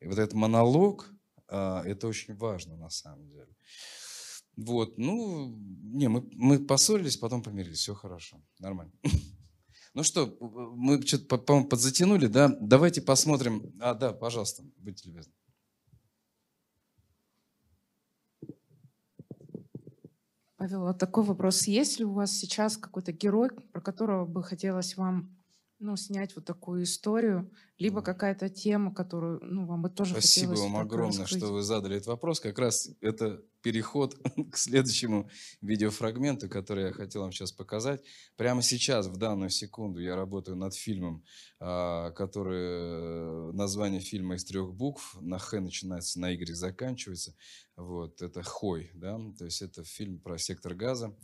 [0.00, 1.12] И вот этот монолог,
[1.48, 3.54] это очень важно на самом деле.
[4.56, 8.92] Вот, ну, не, мы, мы поссорились, потом помирились, все хорошо, нормально.
[9.94, 12.56] Ну что, мы что-то, по-моему, подзатянули, да?
[12.60, 13.74] Давайте посмотрим.
[13.80, 15.32] А, да, пожалуйста, будьте любезны.
[20.56, 21.66] Павел, вот такой вопрос.
[21.66, 25.37] Есть ли у вас сейчас какой-то герой, про которого бы хотелось вам
[25.80, 30.76] ну, снять вот такую историю, либо какая-то тема, которую ну, вам бы тоже Спасибо вам
[30.76, 31.42] огромное, раскрыть.
[31.42, 32.40] что вы задали этот вопрос.
[32.40, 34.16] Как раз это переход
[34.50, 38.02] к следующему видеофрагменту, который я хотел вам сейчас показать.
[38.36, 41.24] Прямо сейчас, в данную секунду, я работаю над фильмом,
[41.60, 47.34] а, который, название фильма из трех букв, на Х начинается, на Y заканчивается.
[47.76, 51.16] Вот, это Хой, да, то есть это фильм про сектор газа.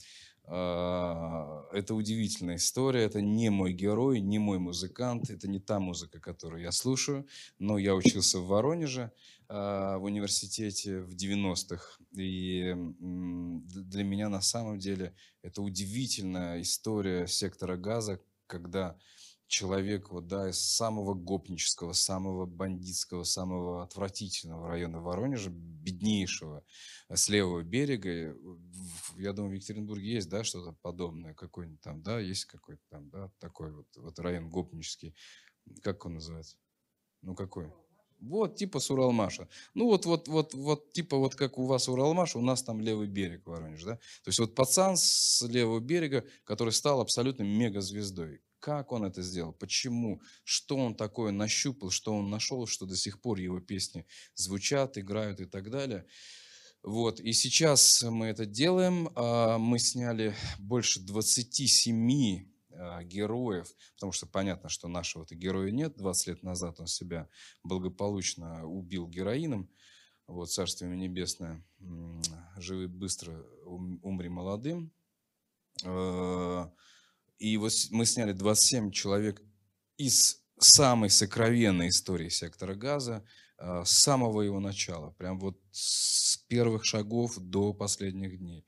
[0.46, 3.04] А, это удивительная история.
[3.04, 5.30] Это не мой герой, не мой музыкант.
[5.30, 7.26] Это не та музыка, которую я слушаю.
[7.59, 9.12] Но я учился в Воронеже
[9.48, 11.98] а, в университете в 90-х.
[12.16, 18.98] И для меня на самом деле это удивительная история сектора газа, когда
[19.46, 26.64] человек вот, да, из самого гопнического, самого бандитского, самого отвратительного района Воронежа, беднейшего,
[27.09, 28.11] э, с левого берега.
[28.11, 28.35] Э,
[29.16, 33.30] я думаю, в Екатеринбурге есть, да, что-то подобное, какой-нибудь там, да, есть какой-то там, да,
[33.38, 35.14] такой вот, вот район гопнический.
[35.83, 36.57] Как он называется?
[37.22, 37.72] Ну, какой?
[38.28, 39.48] Вот, типа с Уралмаша.
[39.74, 43.06] Ну, вот, вот, вот, вот, типа вот как у вас Уралмаш, у нас там левый
[43.06, 43.96] берег Воронеж, да?
[43.96, 48.40] То есть вот пацан с левого берега, который стал абсолютно мегазвездой.
[48.60, 49.52] Как он это сделал?
[49.52, 50.22] Почему?
[50.42, 51.90] Что он такое нащупал?
[51.90, 52.66] Что он нашел?
[52.66, 56.06] Что до сих пор его песни звучат, играют и так далее.
[56.82, 57.20] Вот.
[57.20, 59.10] И сейчас мы это делаем.
[59.16, 62.53] А, мы сняли больше 27 а,
[63.04, 65.96] героев, потому что понятно, что нашего-то героя нет.
[65.96, 67.28] 20 лет назад он себя
[67.62, 69.68] благополучно убил героином.
[70.26, 71.62] Вот, Царствие Небесное,
[72.56, 74.90] живи быстро, умри молодым.
[75.84, 76.72] А,
[77.38, 79.42] и вот мы сняли 27 человек
[79.96, 83.24] из самой сокровенной истории сектора газа,
[83.58, 88.66] а, с самого его начала, прям вот с первых шагов до последних дней.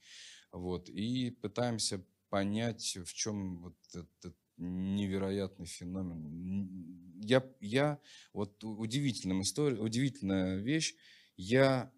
[0.53, 0.89] Вот.
[0.89, 2.05] И пытаемся
[2.37, 6.21] понять, в чем вот этот невероятный феномен.
[7.23, 7.99] Я, я
[8.35, 10.95] вот удивительная история, удивительная вещь.
[11.39, 11.91] Я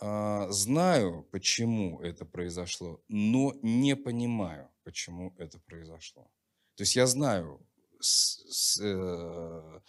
[0.00, 6.28] а, знаю, почему это произошло, но не понимаю, почему это произошло.
[6.74, 7.64] То есть я знаю
[8.00, 9.80] с, с, э,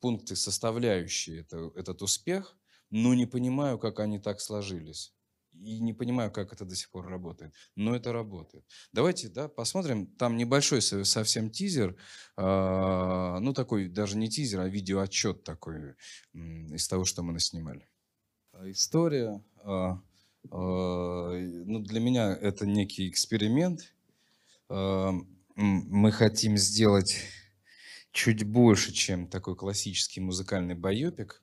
[0.00, 2.58] пункты, составляющие это, этот успех,
[2.90, 5.14] но не понимаю, как они так сложились.
[5.60, 7.54] И не понимаю, как это до сих пор работает.
[7.76, 8.64] Но это работает.
[8.92, 10.06] Давайте да, посмотрим.
[10.06, 11.96] Там небольшой совсем тизер.
[12.36, 15.94] Э, ну, такой даже не тизер, а видеоотчет такой
[16.32, 17.88] из того, что мы наснимали.
[18.64, 20.00] История а,
[20.50, 23.94] а, ну, для меня это некий эксперимент.
[24.68, 25.12] А,
[25.56, 27.16] мы хотим сделать
[28.12, 31.42] чуть больше, чем такой классический музыкальный байопик.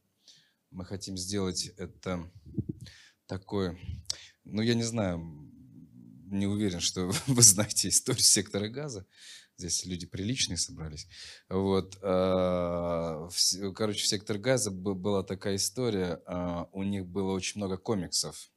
[0.71, 2.29] Мы хотим сделать это
[3.25, 3.77] такой,
[4.51, 5.19] ну я не знаю,
[6.29, 9.05] не уверен, что вы знаете историю сектора газа.
[9.57, 11.07] Здесь люди приличные собрались.
[11.49, 11.97] Вот.
[12.03, 13.27] а,
[13.75, 16.21] Короче, в «Сектор газа» была такая история.
[16.27, 18.51] а, У них было очень много комиксов.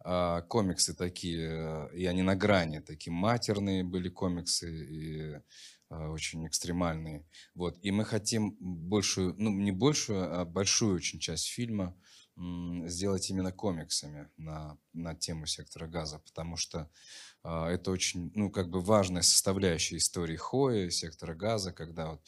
[0.00, 2.80] А, Комиксы такие, и они на грани.
[2.80, 5.40] Такие матерные были комиксы, и
[5.90, 7.24] очень экстремальные.
[7.54, 7.78] Вот.
[7.80, 11.96] И мы хотим большую, ну не большую, а большую очень часть фильма
[12.86, 16.90] сделать именно комиксами на, на тему сектора газа, потому что
[17.42, 22.22] а, это очень, ну, как бы важная составляющая истории Хоя, сектора газа, когда вот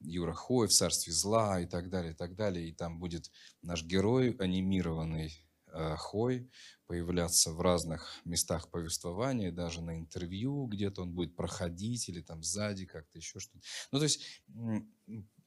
[0.00, 2.68] Юра Хой в «Царстве зла» и так далее, и так далее.
[2.68, 3.30] И там будет
[3.62, 5.32] наш герой, анимированный
[5.66, 6.50] э, Хой,
[6.86, 12.84] появляться в разных местах повествования, даже на интервью где-то он будет проходить или там сзади
[12.84, 13.64] как-то еще что-то.
[13.92, 14.92] Ну, то есть м,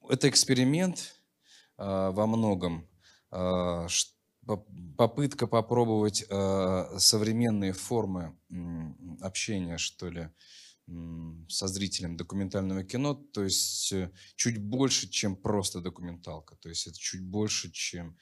[0.10, 1.21] это эксперимент
[1.78, 2.88] а, во многом,
[4.98, 8.38] попытка попробовать а, современные формы
[9.21, 10.30] общения, что ли,
[11.50, 16.95] со зрителем документального кино, то есть э, чуть больше, чем просто документалка, то есть это
[16.95, 18.15] чуть больше, чем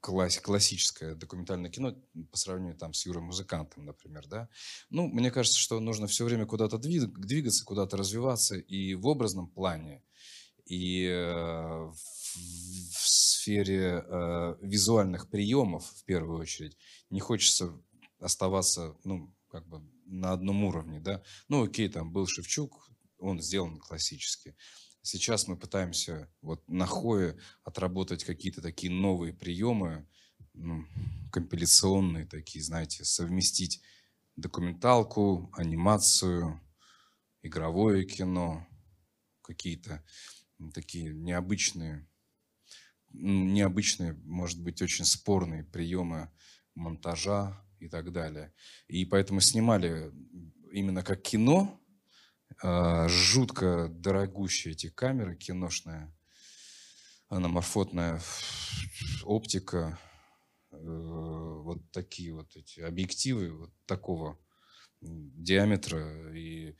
[0.00, 1.94] класс- классическое документальное кино
[2.30, 4.48] по сравнению там с Юрой Музыкантом, например, да.
[4.88, 9.48] Ну, мне кажется, что нужно все время куда-то двиг- двигаться, куда-то развиваться и в образном
[9.48, 10.02] плане,
[10.66, 11.96] и э, в,
[13.46, 16.76] сфере э, визуальных приемов в первую очередь.
[17.10, 17.72] Не хочется
[18.18, 21.22] оставаться, ну, как бы на одном уровне, да.
[21.48, 24.56] Ну, окей, там был Шевчук, он сделан классически.
[25.02, 30.08] Сейчас мы пытаемся вот на Хое отработать какие-то такие новые приемы,
[30.52, 30.84] ну,
[31.30, 33.80] компиляционные такие, знаете, совместить
[34.34, 36.60] документалку, анимацию,
[37.42, 38.66] игровое кино,
[39.42, 40.02] какие-то
[40.74, 42.06] такие необычные,
[43.12, 46.30] необычные, может быть, очень спорные приемы
[46.74, 48.52] монтажа и так далее.
[48.88, 50.12] И поэтому снимали
[50.72, 51.80] именно как кино,
[52.62, 56.14] а, жутко дорогущие эти камеры, киношная,
[57.28, 58.20] аноморфотная
[59.24, 59.98] оптика,
[60.70, 64.38] э, вот такие вот эти объективы вот такого
[65.00, 66.76] диаметра и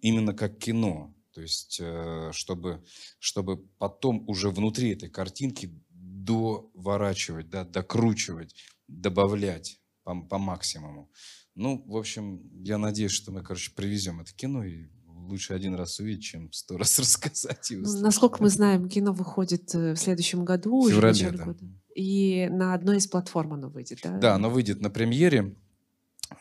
[0.00, 1.14] именно как кино.
[1.32, 2.84] То есть, э, чтобы,
[3.18, 8.54] чтобы потом уже внутри этой картинки доворачивать, да, докручивать,
[8.88, 11.10] добавлять по, по максимуму.
[11.54, 15.98] Ну, в общем, я надеюсь, что мы, короче, привезем это кино, и лучше один раз
[16.00, 17.68] увидеть, чем сто раз рассказать.
[17.70, 21.44] Ну, насколько мы знаем, кино выходит э, в следующем году, В феврале, да.
[21.44, 21.64] года.
[21.94, 24.16] И на одной из платформ оно выйдет, да?
[24.18, 25.56] Да, оно выйдет на премьере.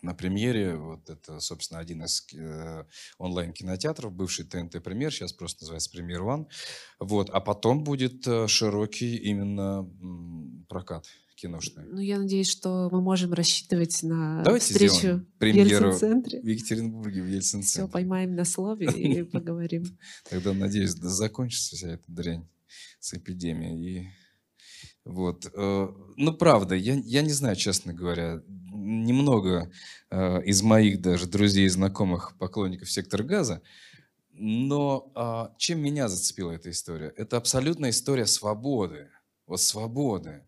[0.02, 2.84] На премьере, вот это, собственно, один из э,
[3.18, 6.46] онлайн-кинотеатров, бывший ТНТ премьер, сейчас просто называется Премьер One.
[7.00, 9.90] Вот, а потом будет э, широкий именно
[10.68, 11.86] прокат киношный.
[11.88, 16.42] Ну, я надеюсь, что мы можем рассчитывать на Давайте встречу сделаем в премьеру Ельцин-центре.
[16.42, 17.92] в Екатеринбурге, в Все Ельцин-центре.
[17.92, 19.86] поймаем на слове и поговорим.
[20.30, 22.48] Тогда, надеюсь, да закончится вся эта дрянь
[23.00, 24.04] с эпидемией.
[24.04, 24.08] И
[25.06, 25.46] вот.
[25.54, 28.44] э, Ну, правда, я, я не знаю, честно говоря,
[28.90, 29.72] немного
[30.10, 33.62] э, из моих даже друзей и знакомых поклонников «Сектор газа»,
[34.42, 37.14] но а, чем меня зацепила эта история?
[37.18, 39.10] Это абсолютная история свободы.
[39.46, 40.48] Вот свободы.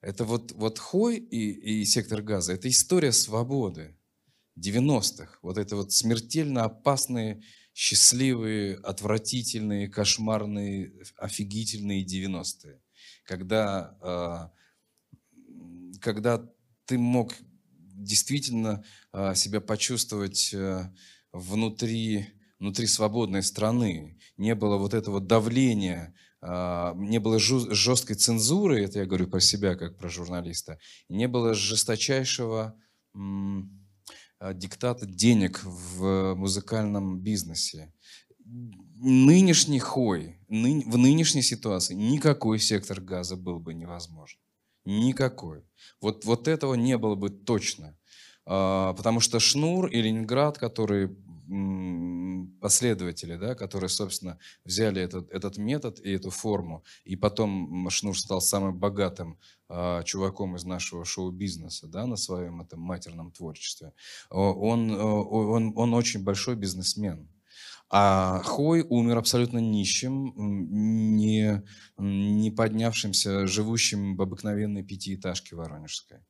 [0.00, 3.96] Это вот, вот Хой и, и «Сектор газа»— это история свободы
[4.56, 5.38] 90-х.
[5.42, 7.42] Вот это вот смертельно опасные
[7.74, 12.80] счастливые, отвратительные, кошмарные, офигительные 90-е,
[13.24, 14.50] когда,
[15.48, 16.48] м, когда
[16.84, 17.32] ты мог
[18.02, 20.92] действительно а, себя почувствовать а,
[21.32, 22.26] внутри,
[22.58, 24.18] внутри свободной страны.
[24.36, 29.76] Не было вот этого давления, а, не было жесткой цензуры, это я говорю про себя,
[29.76, 32.76] как про журналиста, не было жесточайшего
[33.14, 37.92] а, диктата денег в музыкальном бизнесе.
[38.44, 44.40] Нынешний хой, ны- в нынешней ситуации никакой сектор газа был бы невозможен.
[44.84, 45.64] Никакой.
[46.00, 47.96] Вот, вот этого не было бы точно.
[48.44, 51.16] А, Потому что Шнур и Ленинград, которые
[52.60, 58.40] последователи, да, которые, собственно, взяли этот, этот метод и эту форму, и потом Шнур стал
[58.40, 63.92] самым богатым а, чуваком из нашего шоу-бизнеса да, на своем этом матерном творчестве.
[64.30, 67.28] Он, э, он, он очень большой бизнесмен.
[67.94, 70.32] А Хой умер абсолютно нищим,
[71.14, 71.62] не,
[71.98, 76.20] не поднявшимся, живущим в обыкновенной пятиэтажке воронежской.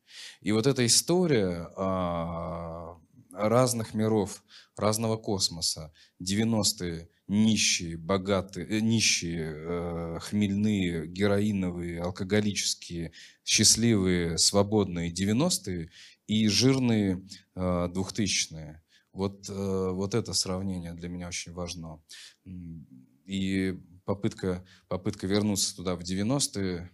[0.40, 2.98] И вот эта история а,
[3.32, 4.42] разных миров,
[4.76, 13.12] разного космоса, 90-е, нищие, богатые, э, нищие, э, хмельные, героиновые, алкоголические,
[13.44, 15.90] счастливые, свободные 90-е
[16.26, 17.22] и жирные
[17.54, 18.81] э, 2000-е.
[19.12, 22.00] Вот, э, вот это сравнение для меня очень важно.
[22.44, 26.90] И попытка, попытка вернуться туда в 90-е,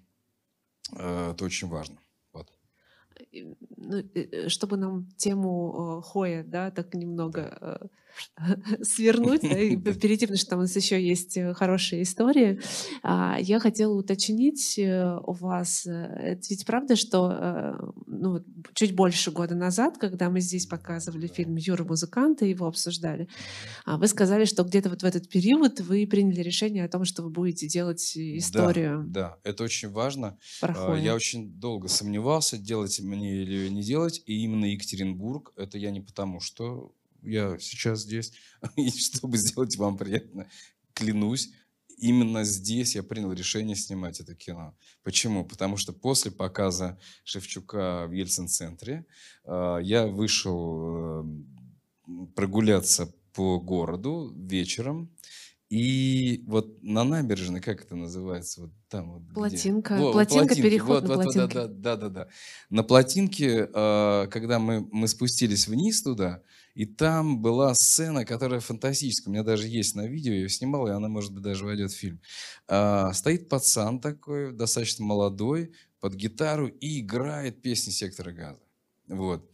[0.96, 1.98] э, это очень важно.
[3.76, 4.04] Ну,
[4.48, 7.90] чтобы нам тему Хоя, да, так немного
[8.82, 12.60] свернуть да, и перейти, потому что там у нас еще есть э, хорошие истории.
[13.02, 18.44] А, я хотела уточнить э, у вас, э, это ведь правда, что ну,
[18.74, 23.28] чуть больше года назад, когда мы здесь показывали фильм «Юра музыкант» и его обсуждали,
[23.84, 27.22] а, вы сказали, что где-то вот в этот период вы приняли решение о том, что
[27.22, 29.04] вы будете делать историю.
[29.06, 30.38] Да, да это очень важно.
[30.60, 35.90] Про Я очень долго сомневался, делать мне или не делать, и именно Екатеринбург, это я
[35.90, 36.92] не потому, что
[37.22, 38.32] я сейчас здесь,
[38.76, 40.48] и чтобы сделать вам приятно,
[40.94, 41.50] клянусь,
[41.98, 44.76] именно здесь я принял решение снимать это кино.
[45.02, 45.44] Почему?
[45.44, 49.04] Потому что после показа Шевчука в Ельцин-центре
[49.44, 55.14] э, я вышел э, прогуляться по городу вечером,
[55.70, 58.62] и вот на набережной, как это называется?
[58.62, 59.94] Вот там вот плотинка.
[59.94, 60.04] Где?
[60.04, 60.62] Во, плотинка, плотинки.
[60.62, 61.54] переход вот, на вот, плотинке.
[61.54, 62.28] Да, да, да, да.
[62.70, 66.42] На плотинке, э, когда мы, мы спустились вниз туда,
[66.74, 69.30] и там была сцена, которая фантастическая.
[69.30, 71.90] У меня даже есть на видео, я ее снимал, и она, может быть, даже войдет
[71.90, 72.20] в фильм.
[72.66, 78.62] А, стоит пацан такой, достаточно молодой, под гитару и играет песни сектора газа.
[79.08, 79.50] Вот.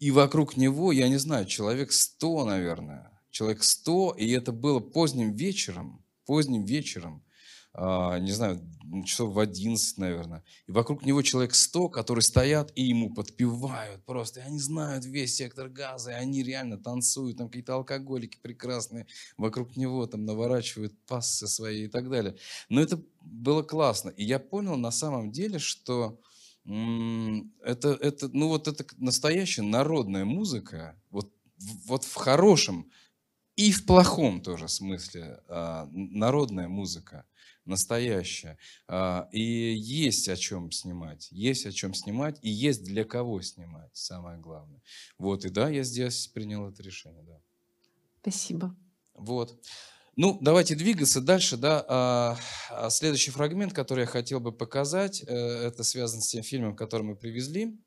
[0.00, 3.11] И вокруг него, я не знаю, человек сто, наверное.
[3.32, 7.24] Человек сто, и это было поздним вечером, поздним вечером.
[7.74, 8.60] А, не знаю,
[9.06, 10.44] часов в 11, наверное.
[10.66, 14.40] И вокруг него человек 100, которые стоят и ему подпевают просто.
[14.40, 17.38] И они знают весь сектор газа, и они реально танцуют.
[17.38, 19.06] Там какие-то алкоголики прекрасные
[19.38, 22.36] вокруг него там наворачивают пассы свои и так далее.
[22.68, 24.10] Но это было классно.
[24.10, 26.20] И я понял на самом деле, что
[26.66, 31.32] это, это, ну вот это настоящая народная музыка, вот,
[31.86, 32.90] вот в хорошем
[33.56, 37.26] и в плохом тоже смысле а, народная музыка
[37.64, 38.58] настоящая.
[38.88, 39.40] А, и
[39.74, 44.80] есть о чем снимать, есть о чем снимать, и есть для кого снимать, самое главное.
[45.18, 47.40] Вот, и да, я здесь принял это решение, да.
[48.20, 48.76] Спасибо.
[49.14, 49.60] Вот.
[50.14, 51.84] Ну, давайте двигаться дальше, да.
[51.88, 57.02] А, следующий фрагмент, который я хотел бы показать, э, это связан с тем фильмом, который
[57.02, 57.78] мы привезли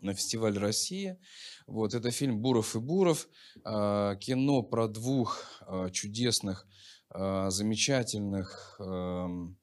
[0.00, 1.18] на фестиваль России.
[1.66, 3.28] Вот, это фильм «Буров и Буров»,
[3.64, 6.66] кино про двух чудесных
[7.10, 9.56] а, замечательных эм,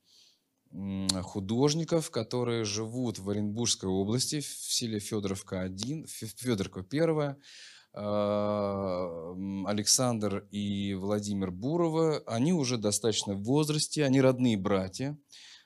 [1.21, 7.35] художников, которые живут в Оренбургской области, в селе Федоровка-1, Федоровка 1,
[9.67, 15.17] Александр и Владимир Бурова, они уже достаточно в возрасте, они родные братья.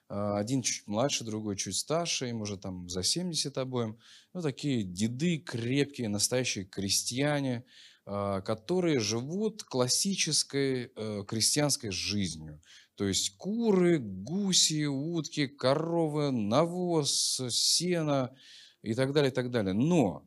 [0.10, 4.00] А, один чуть младше, другой чуть старше, им уже там за 70 обоим.
[4.34, 7.64] Ну, такие деды крепкие, настоящие крестьяне,
[8.06, 12.60] а, которые живут классической э, крестьянской жизнью.
[12.96, 18.36] То есть куры, гуси, утки, коровы, навоз, сено
[18.82, 19.74] и так далее, и так далее.
[19.74, 20.26] Но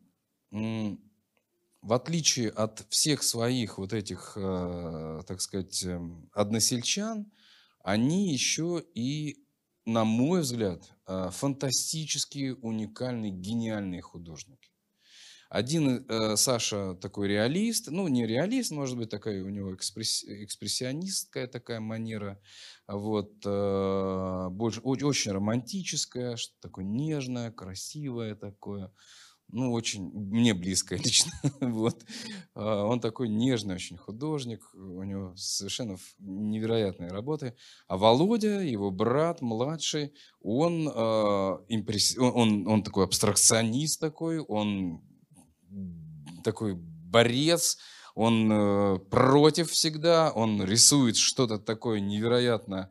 [1.83, 7.30] в отличие от всех своих вот этих, э, так сказать, эм, односельчан,
[7.83, 9.41] они еще и,
[9.87, 14.70] на мой взгляд, э, фантастические, уникальные, гениальные художники.
[15.53, 21.47] Один э, Саша такой реалист, ну не реалист, может быть, такая у него экспресс, экспрессионистская
[21.47, 22.41] такая манера,
[22.89, 28.93] вот, э, больше, очень романтическая, что такое нежное, красивое такое,
[29.53, 31.31] ну очень мне близкое лично,
[31.61, 32.05] вот.
[32.55, 37.55] А, он такой нежный очень художник, у него совершенно невероятные работы.
[37.87, 42.17] А Володя, его брат младший, он, э, импресс...
[42.19, 45.03] он, он такой абстракционист такой, он
[46.43, 47.79] такой борец,
[48.15, 52.91] он э, против всегда, он рисует что-то такое невероятно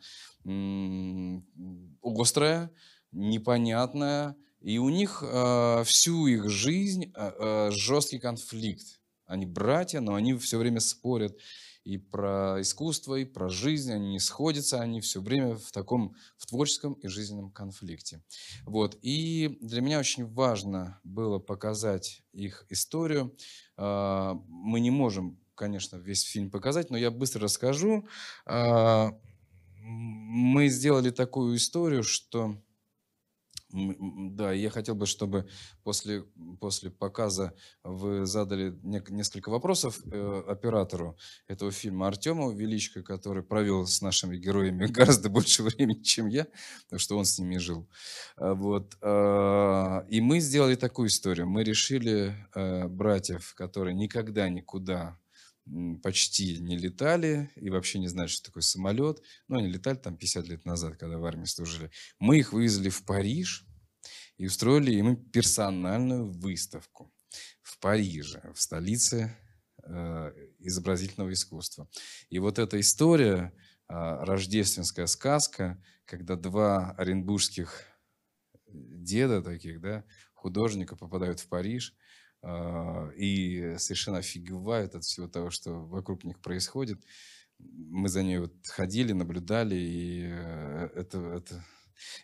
[2.03, 2.71] острое,
[3.11, 9.01] непонятное, и у них э, всю их жизнь э, жесткий конфликт.
[9.25, 11.37] Они братья, но они все время спорят
[11.83, 16.45] и про искусство, и про жизнь, они не сходятся, они все время в таком, в
[16.45, 18.23] творческом и жизненном конфликте.
[18.65, 18.97] Вот.
[19.01, 23.35] И для меня очень важно было показать их историю.
[23.77, 28.07] А, мы не можем, конечно, весь фильм показать, но я быстро расскажу.
[28.45, 29.17] А,
[29.77, 32.61] мы сделали такую историю, что
[33.73, 35.47] да, я хотел бы, чтобы
[35.83, 36.23] после,
[36.59, 37.53] после показа
[37.83, 41.17] вы задали несколько вопросов э, оператору
[41.47, 46.47] этого фильма Артему Величко, который провел с нашими героями гораздо больше времени, чем я,
[46.85, 47.87] потому что он с ними жил.
[48.37, 48.97] А, вот.
[49.01, 51.47] Э, И мы сделали такую историю.
[51.47, 55.17] Мы решили э, братьев, которые никогда никуда
[56.03, 59.21] почти не летали и вообще не знают, что такое самолет.
[59.47, 61.91] Ну, они летали там 50 лет назад, когда в армии служили.
[62.19, 63.65] Мы их вывезли в Париж
[64.37, 67.13] и устроили им персональную выставку
[67.61, 69.35] в Париже, в столице
[69.83, 71.87] э, изобразительного искусства.
[72.29, 73.53] И вот эта история,
[73.87, 77.85] э, рождественская сказка, когда два оренбургских
[78.67, 80.03] деда таких, да,
[80.33, 87.03] художника попадают в Париж– а, и совершенно офигевают от всего того, что вокруг них происходит.
[87.59, 91.63] Мы за ней вот ходили, наблюдали, и э, это, это,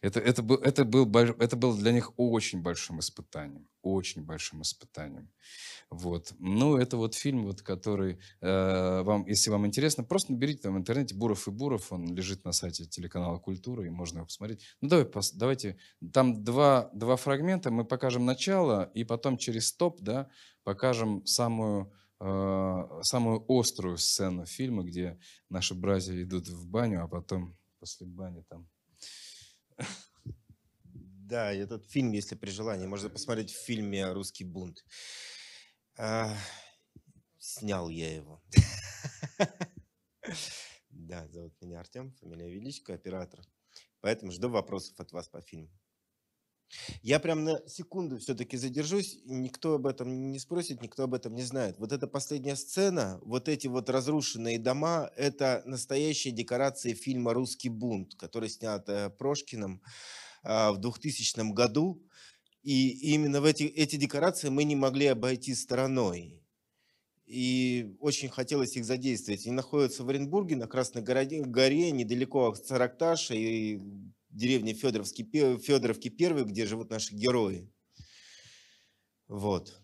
[0.02, 5.30] это, это, был, это, был, это было для них очень большим испытанием, очень большим испытанием.
[5.90, 6.34] Вот.
[6.40, 10.78] Ну, это вот фильм, вот, который э, вам, если вам интересно, просто наберите там в
[10.78, 14.64] интернете «Буров и Буров», он лежит на сайте телеканала «Культура», и можно его посмотреть.
[14.82, 15.78] Ну, давай, пос, давайте,
[16.14, 20.30] там два, два фрагмента, мы покажем начало, и потом через стоп, да,
[20.64, 25.18] покажем самую, э, самую острую сцену фильма, где
[25.50, 28.68] наши братья идут в баню, а потом после бани там
[30.94, 34.86] да, этот фильм, если при желании, можно посмотреть в фильме «Русский бунт».
[35.98, 36.36] А,
[37.38, 38.42] снял я его.
[40.90, 43.40] Да, зовут меня Артем, фамилия Величко, оператор.
[44.02, 45.70] Поэтому жду вопросов от вас по фильму.
[47.02, 49.20] Я прям на секунду все-таки задержусь.
[49.26, 51.78] Никто об этом не спросит, никто об этом не знает.
[51.78, 58.16] Вот эта последняя сцена, вот эти вот разрушенные дома, это настоящие декорации фильма «Русский бунт»,
[58.16, 59.82] который снят э, Прошкиным
[60.44, 62.04] а, в 2000 году.
[62.64, 66.42] И именно в эти, эти декорации мы не могли обойти стороной.
[67.26, 69.46] И очень хотелось их задействовать.
[69.46, 73.80] Они находятся в Оренбурге, на Красной горе, недалеко от Саракташа и
[74.38, 75.26] деревни Федоровский,
[75.58, 77.70] Федоровки Первый, где живут наши герои.
[79.28, 79.82] Вот.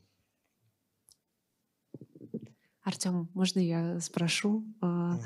[2.84, 4.66] Артем, можно я спрошу?
[4.82, 5.22] Угу.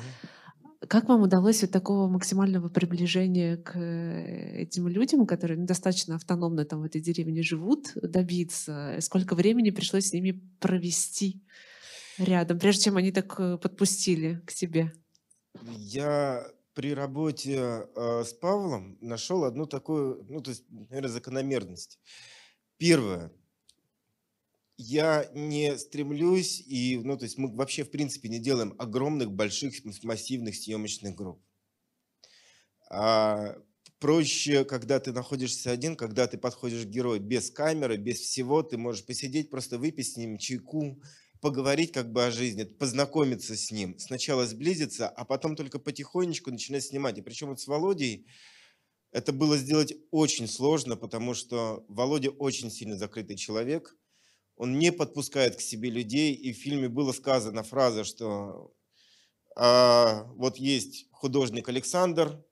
[0.87, 6.81] Как вам удалось вот такого максимального приближения к э, этим людям, которые достаточно автономно там
[6.81, 8.97] в этой деревне живут, добиться?
[9.01, 11.43] Сколько времени пришлось с ними провести
[12.17, 14.93] рядом, прежде чем они так э, подпустили к себе?
[15.63, 16.47] Я
[16.77, 21.99] при работе э, с Павлом нашел одну такую, ну, то есть, наверное, закономерность.
[22.77, 23.31] Первое–
[24.77, 29.73] я не стремлюсь, и, ну, то есть мы вообще, в принципе, не делаем огромных, больших,
[30.03, 31.41] массивных съемочных групп.
[32.91, 33.57] А
[33.97, 38.77] проще, когда ты находишься один, когда ты подходишь к герою без камеры, без всего, ты
[38.77, 41.01] можешь посидеть, просто выпить с ним чайку,
[41.41, 46.83] поговорить как бы о жизни, познакомиться с ним, сначала сблизиться, а потом только потихонечку начинать
[46.83, 47.17] снимать.
[47.17, 48.27] И причем вот с Володей
[49.11, 53.95] это было сделать очень сложно, потому что Володя очень сильно закрытый человек–
[54.57, 58.73] он не подпускает к себе людей, и в фильме была сказана фраза, что
[59.55, 62.43] а, вот есть художник Александр,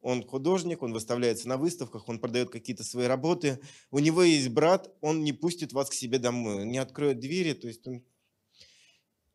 [0.00, 3.60] он художник, он выставляется на выставках, он продает какие-то свои работы.
[3.90, 7.52] У него есть брат, он не пустит вас к себе домой, не откроет двери.
[7.52, 8.02] То есть он...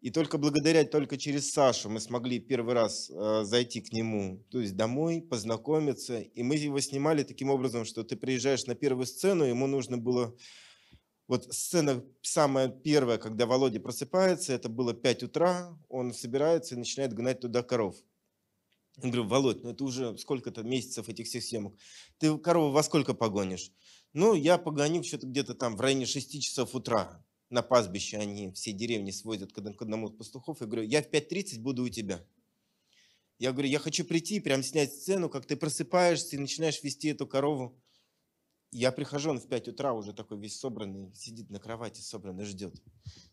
[0.06, 4.60] И только благодаря, только через Сашу мы смогли первый раз э, зайти к нему, то
[4.60, 6.20] есть домой, познакомиться.
[6.20, 10.38] И мы его снимали таким образом, что ты приезжаешь на первую сцену, ему нужно было
[11.28, 17.12] вот сцена самая первая, когда Володя просыпается, это было 5 утра, он собирается и начинает
[17.14, 17.96] гнать туда коров.
[18.98, 21.74] Я говорю, Володь, ну это уже сколько-то месяцев этих всех съемок.
[22.20, 23.72] Ты корову во сколько погонишь?
[24.14, 27.26] Ну, я погоню что-то где-то там в районе 6 часов утра.
[27.56, 30.60] На пастбище они все деревни сводят к одному из пастухов.
[30.60, 32.22] Я говорю, я в 5.30 буду у тебя.
[33.40, 37.26] Я говорю, я хочу прийти, прям снять сцену, как ты просыпаешься и начинаешь вести эту
[37.26, 37.82] корову.
[38.72, 42.76] Я прихожу, он в 5 утра уже такой весь собранный, сидит на кровати собранный, ждет.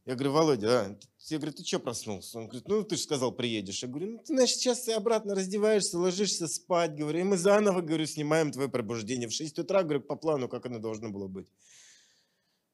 [0.05, 0.99] Я говорю, Володя, а?
[1.27, 2.39] я говорю, ты что проснулся?
[2.39, 3.83] Он говорит, ну ты же сказал, приедешь.
[3.83, 7.81] Я говорю, ну ты, значит, сейчас ты обратно раздеваешься, ложишься спать, говорю, и мы заново,
[7.81, 9.27] говорю, снимаем твое пробуждение.
[9.27, 11.49] В 6 утра, говорю, по плану, как оно должно было быть.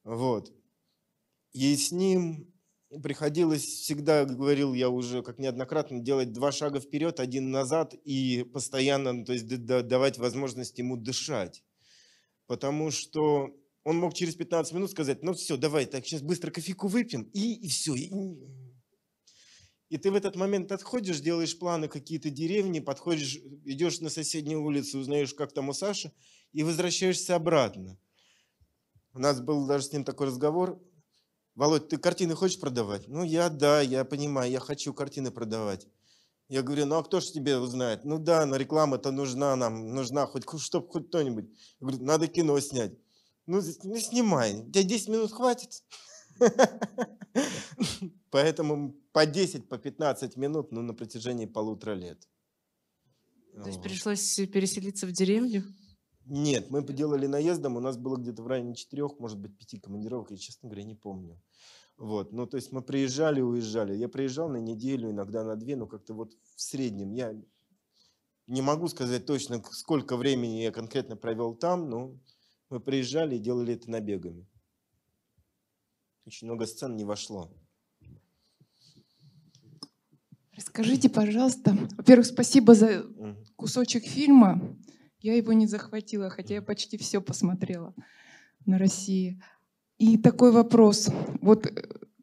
[0.05, 0.53] Вот.
[1.53, 2.53] И с ним
[3.03, 9.25] приходилось всегда, говорил я уже как неоднократно, делать два шага вперед, один назад и постоянно,
[9.25, 11.63] то есть давать возможность ему дышать
[12.49, 16.89] потому что он мог через 15 минут сказать, ну все, давай, так, сейчас быстро кофейку
[16.89, 17.95] выпьем, и, и все.
[17.95, 18.11] И,
[19.91, 24.99] и ты в этот момент отходишь, делаешь планы какие-то деревни, подходишь, идешь на соседнюю улицу,
[24.99, 26.13] узнаешь, как там у Саши,
[26.53, 27.99] и возвращаешься обратно.
[29.13, 30.83] У нас был даже с ним такой разговор.
[31.59, 33.09] Володь, ты картины хочешь продавать?
[33.09, 35.89] Ну, я, да, я понимаю, я хочу картины продавать.
[36.49, 38.05] Я говорю, ну а кто же тебе узнает?
[38.05, 41.47] Ну да, но реклама-то нужна нам, нужна хоть, чтобы хоть кто-нибудь.
[41.81, 42.93] Я говорю, надо кино снять.
[43.47, 45.83] Ну, з- ну снимай, тебе 10 минут хватит.
[48.31, 52.29] Поэтому по 10, по 15 минут, ну, на протяжении полутора лет.
[53.53, 55.65] То есть пришлось переселиться в деревню?
[56.29, 60.31] Нет, мы делали наездом, у нас было где-то в районе четырех, может быть, пяти командировок,
[60.31, 61.41] я, честно говоря, не помню.
[61.97, 63.97] Вот, ну, то есть мы приезжали, уезжали.
[63.97, 67.13] Я приезжал на неделю, иногда на две, но как-то вот в среднем.
[67.13, 67.35] Я
[68.47, 72.15] не могу сказать точно, сколько времени я конкретно провел там, но
[72.69, 74.47] мы приезжали и делали это набегами.
[76.27, 77.51] Очень много сцен не вошло.
[80.55, 81.75] Расскажите, пожалуйста.
[81.97, 83.07] Во-первых, спасибо за
[83.57, 84.77] кусочек фильма.
[85.29, 87.95] Я его не захватила, хотя я почти все посмотрела
[88.65, 89.43] на России.
[89.99, 91.11] И такой вопрос.
[91.43, 91.71] Вот э,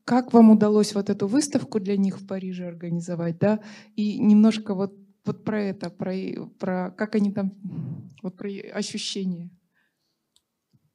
[0.05, 3.59] как вам удалось вот эту выставку для них в Париже организовать, да?
[3.95, 6.15] И немножко вот, вот про это, про,
[6.57, 7.53] про как они там,
[8.23, 9.51] вот про ощущения.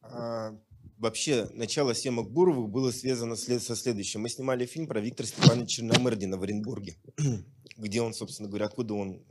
[0.02, 0.58] А,
[0.98, 4.22] Вообще, начало съемок Буровых было связано след- со следующим.
[4.22, 6.96] Мы снимали фильм про Виктора Степановича Черномырдина в Оренбурге,
[7.76, 9.22] где он, собственно говоря, откуда он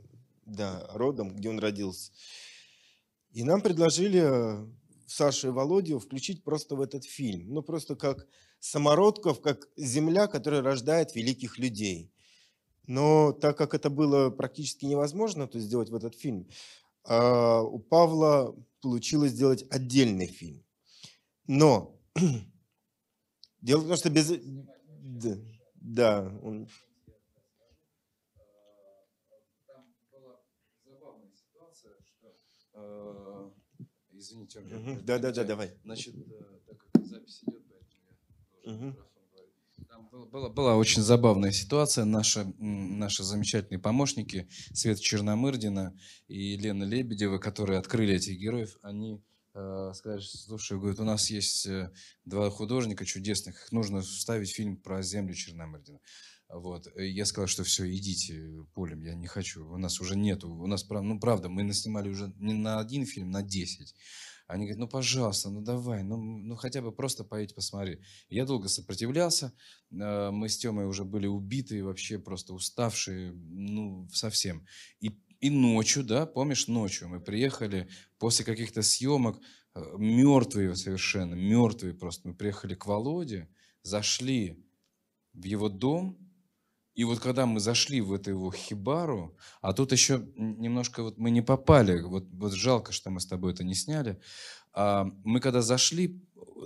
[0.46, 2.10] да, родом, где он родился.
[3.32, 4.66] И нам предложили э,
[5.06, 7.52] Сашу и Володю включить просто в этот фильм.
[7.52, 8.26] Ну, просто как
[8.58, 12.12] самородков, как земля, которая рождает великих людей.
[12.86, 16.48] Но так как это было практически невозможно то сделать в этот фильм,
[17.04, 20.64] а, у Павла получилось сделать отдельный фильм.
[21.46, 21.96] Но
[23.60, 24.32] дело в том, что без...
[25.76, 26.68] Да, он-
[29.66, 30.40] Там была
[30.84, 32.36] забавная ситуация, что...
[32.74, 33.50] э,
[34.20, 35.48] Извините, Ольга, это Да-да-да, перебиваю.
[35.48, 35.70] давай.
[35.82, 38.12] Значит, э, так как запись идет, поэтому я
[38.62, 38.96] должен
[40.30, 42.04] была, была, очень забавная ситуация.
[42.04, 45.98] Наши, наши замечательные помощники Света Черномырдина
[46.28, 49.22] и Лена Лебедева, которые открыли этих героев, они
[49.54, 51.90] э, сказали, слушай, говорят, у нас есть э,
[52.26, 55.98] два художника чудесных, их нужно вставить в фильм про землю Черномырдина.
[56.52, 56.88] Вот.
[56.96, 59.68] И Я сказал, что все, идите полем, я не хочу.
[59.68, 60.50] У нас уже нету.
[60.50, 63.94] У нас, ну, правда, мы наснимали уже не на один фильм, на 10.
[64.48, 68.00] Они говорят, ну, пожалуйста, ну, давай, ну, ну хотя бы просто поедь посмотри.
[68.28, 69.52] Я долго сопротивлялся.
[69.92, 74.66] э, Мы с Темой уже были убиты, вообще просто уставшие, ну, совсем.
[74.98, 77.88] И, и ночью, да, помнишь, ночью мы приехали
[78.18, 79.40] после каких-то съемок,
[79.96, 82.28] мертвые совершенно, мертвые просто.
[82.28, 83.48] Мы приехали к Володе,
[83.82, 84.66] зашли
[85.32, 86.18] в его дом,
[87.00, 91.30] и вот когда мы зашли в эту его хибару, а тут еще немножко вот мы
[91.30, 94.20] не попали, вот, вот жалко, что мы с тобой это не сняли.
[94.74, 96.22] А, мы когда зашли,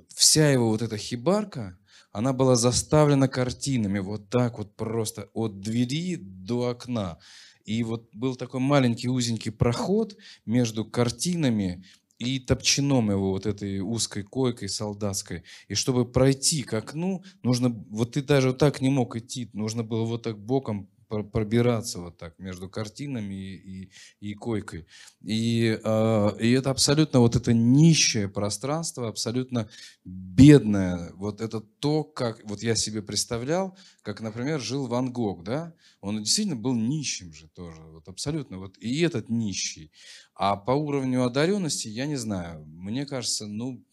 [0.09, 1.79] вся его вот эта хибарка,
[2.11, 7.19] она была заставлена картинами, вот так вот просто от двери до окна.
[7.65, 10.17] И вот был такой маленький узенький проход
[10.47, 11.85] между картинами
[12.19, 15.43] и топчаном его вот этой узкой койкой солдатской.
[15.69, 19.83] И чтобы пройти к окну, нужно, вот ты даже вот так не мог идти, нужно
[19.83, 23.91] было вот так боком пробираться вот так между картинами и, и,
[24.21, 24.87] и койкой.
[25.23, 29.69] И, э, и это абсолютно вот это нищее пространство, абсолютно
[30.05, 31.13] бедное.
[31.15, 35.75] Вот это то, как вот я себе представлял, как, например, жил Ван Гог, да?
[36.01, 38.59] Он действительно был нищим же тоже, вот абсолютно.
[38.59, 39.91] Вот и этот нищий.
[40.35, 43.85] А по уровню одаренности, я не знаю, мне кажется, ну,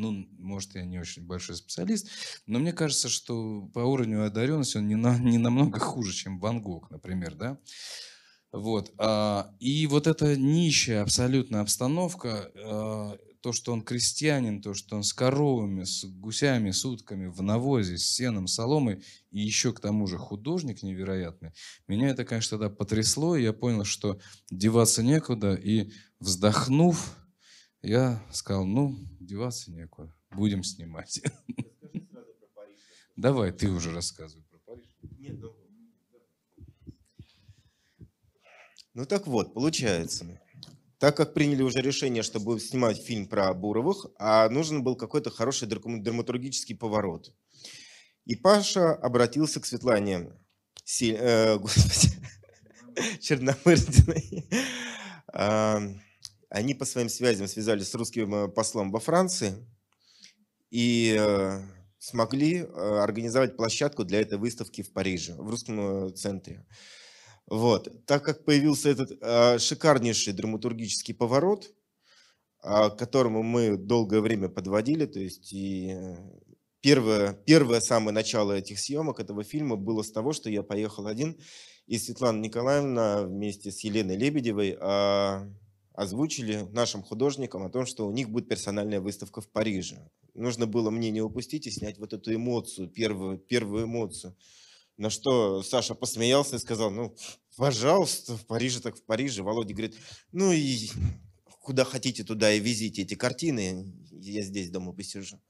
[0.00, 2.08] ну, может, я не очень большой специалист,
[2.46, 6.62] но мне кажется, что по уровню одаренности он не, на, не намного хуже, чем Ван
[6.62, 7.58] Гог, например, да.
[8.52, 8.92] Вот.
[8.98, 15.02] а, И вот эта нищая абсолютно обстановка, а, то, что он крестьянин, то, что он
[15.02, 20.06] с коровами, с гусями, с утками, в навозе, с сеном, соломой, и еще к тому
[20.06, 21.52] же художник невероятный,
[21.88, 24.18] меня это, конечно, тогда потрясло, и я понял, что
[24.50, 27.16] деваться некуда, и вздохнув,
[27.82, 31.22] я сказал, ну, деваться некуда, будем снимать.
[33.16, 34.86] Давай, ты уже рассказывай про Париж.
[35.18, 35.56] Нет, ну...
[38.92, 40.40] Ну так вот, получается,
[40.98, 45.30] так как приняли уже решение, что будем снимать фильм про Буровых, а нужен был какой-то
[45.30, 47.32] хороший драматургический поворот.
[48.26, 50.32] И Паша обратился к Светлане
[50.84, 52.10] Си- э, господи,
[53.20, 54.48] Черномырдиной.
[56.50, 59.54] Они по своим связям связались с русским э, послом во Франции
[60.70, 61.60] и э,
[62.00, 66.66] смогли э, организовать площадку для этой выставки в Париже, в русском центре.
[67.46, 68.04] Вот.
[68.04, 71.72] Так как появился этот шикарнейший драматургический поворот,
[72.62, 75.96] к которому мы долгое время подводили, то есть и
[76.80, 81.40] первое, первое самое начало этих съемок этого фильма было с того, что я поехал один,
[81.86, 84.76] и Светлана Николаевна вместе с Еленой Лебедевой
[85.92, 90.10] озвучили нашим художникам о том, что у них будет персональная выставка в Париже.
[90.34, 94.36] Нужно было мне не упустить и снять вот эту эмоцию, первую, первую эмоцию.
[94.96, 97.16] На что Саша посмеялся и сказал, ну,
[97.56, 99.42] пожалуйста, в Париже так в Париже.
[99.42, 99.96] Володя говорит,
[100.32, 100.90] ну и
[101.60, 105.40] куда хотите, туда и везите эти картины, я здесь дома посижу.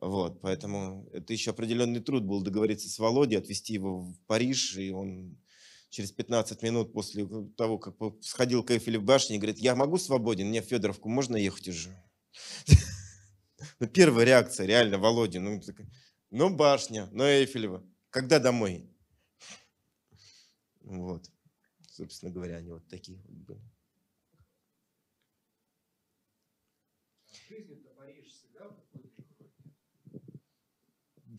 [0.00, 4.90] Вот, поэтому это еще определенный труд был договориться с Володей, отвезти его в Париж, и
[4.90, 5.38] он
[5.92, 10.48] через 15 минут после того, как сходил к Эйфеле в башне, говорит, я могу свободен,
[10.48, 11.90] мне в Федоровку можно ехать уже?
[13.78, 15.60] Ну, первая реакция, реально, Володя, ну,
[16.30, 18.90] ну, башня, ну, Эйфелева, когда домой?
[20.80, 21.30] Вот,
[21.88, 23.60] собственно говоря, они вот такие вот были.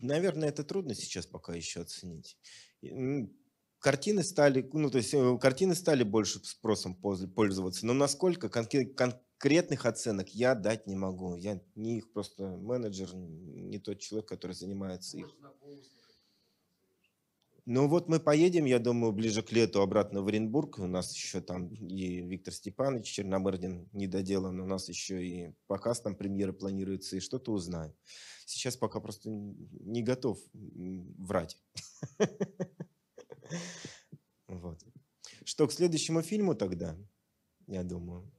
[0.00, 2.38] Наверное, это трудно сейчас пока еще оценить.
[3.84, 10.30] Картины стали, ну, то есть э, картины стали больше спросом пользоваться, но насколько конкретных оценок
[10.30, 11.36] я дать не могу.
[11.36, 15.36] Я не их просто менеджер, не тот человек, который занимается их.
[17.66, 20.78] Ну вот мы поедем, я думаю, ближе к лету обратно в Оренбург.
[20.78, 24.60] У нас еще там и Виктор Степанович Черномырдин не доделан.
[24.60, 27.92] У нас еще и показ там премьеры планируется, и что-то узнаем.
[28.46, 31.58] Сейчас пока просто не готов врать.
[34.46, 34.80] Вот.
[35.44, 36.96] Что, к следующему фильму тогда,
[37.66, 38.30] я думаю.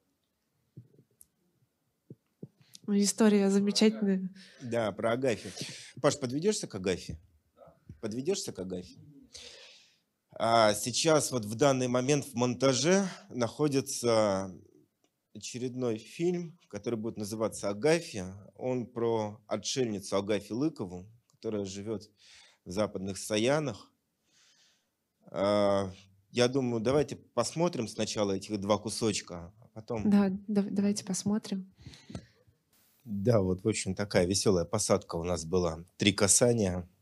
[2.88, 4.30] История замечательная.
[4.62, 5.52] Да, про Агафи.
[6.02, 7.20] Паш, подведешься к Агафе?
[8.00, 9.00] Подведешься к Агафе?
[10.38, 14.54] А сейчас вот в данный момент в монтаже находится
[15.34, 18.36] очередной фильм, который будет называться «Агафья».
[18.56, 22.12] Он про отшельницу Агафи Лыкову, которая живет
[22.66, 23.92] в западных Саянах.
[25.38, 25.92] А,
[26.32, 30.10] я думаю, давайте посмотрим сначала этих два кусочка, а потом...
[30.10, 31.74] Да, давайте посмотрим.
[33.04, 35.84] Да, вот, в общем, такая веселая посадка у нас была.
[35.98, 36.90] Три касания–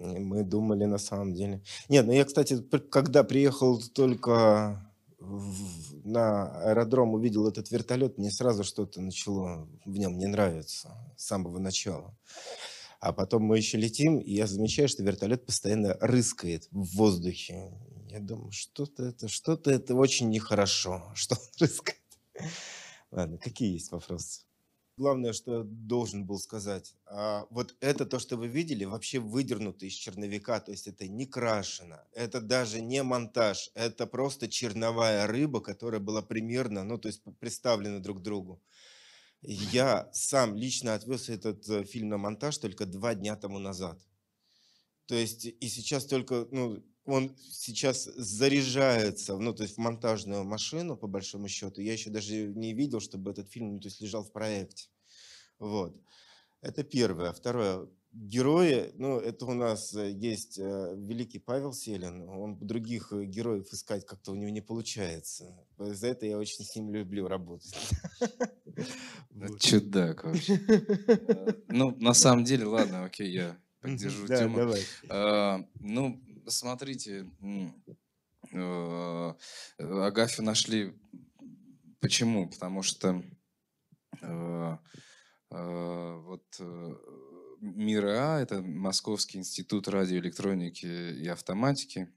[0.00, 1.62] мы думали на самом деле.
[1.88, 2.58] Нет, ну я, кстати,
[2.90, 4.86] когда приехал только
[5.20, 11.58] на аэродром, увидел этот вертолет, мне сразу что-то начало в нем не нравиться с самого
[11.58, 12.16] начала.
[13.00, 17.72] А потом мы еще летим, и я замечаю, что вертолет постоянно рыскает в воздухе.
[18.10, 21.98] Я думаю, что-то это, что-то это очень нехорошо, что он рыскает.
[23.10, 24.42] Ладно, какие есть вопросы?
[25.00, 26.94] главное, что я должен был сказать.
[27.06, 31.24] А вот это то, что вы видели, вообще выдернуто из черновика, то есть это не
[31.24, 37.22] крашено, это даже не монтаж, это просто черновая рыба, которая была примерно, ну то есть
[37.40, 38.60] представлена друг другу.
[39.42, 43.98] Я сам лично отвез этот э, фильм на монтаж только два дня тому назад.
[45.06, 50.96] То есть и сейчас только, ну, он сейчас заряжается, ну, то есть в монтажную машину,
[50.96, 51.80] по большому счету.
[51.80, 54.88] Я еще даже не видел, чтобы этот фильм, ну, то есть лежал в проекте.
[55.58, 55.96] Вот.
[56.60, 57.32] Это первое.
[57.32, 57.88] Второе.
[58.12, 63.72] Герои, ну, это у нас э, есть э, великий Павел Селин, он других э, героев
[63.72, 65.56] искать как-то у него не получается.
[65.78, 67.72] За это я очень с ним люблю работать.
[69.60, 70.58] Чудак вообще.
[71.68, 74.56] Ну, на самом деле, ладно, окей, я поддержу тему.
[74.56, 74.84] давай.
[75.78, 77.30] Ну, смотрите,
[79.78, 80.92] Агафью нашли.
[82.00, 82.50] Почему?
[82.50, 83.22] Потому что
[85.50, 86.60] вот
[87.60, 92.08] МИРА, это Московский институт радиоэлектроники и автоматики,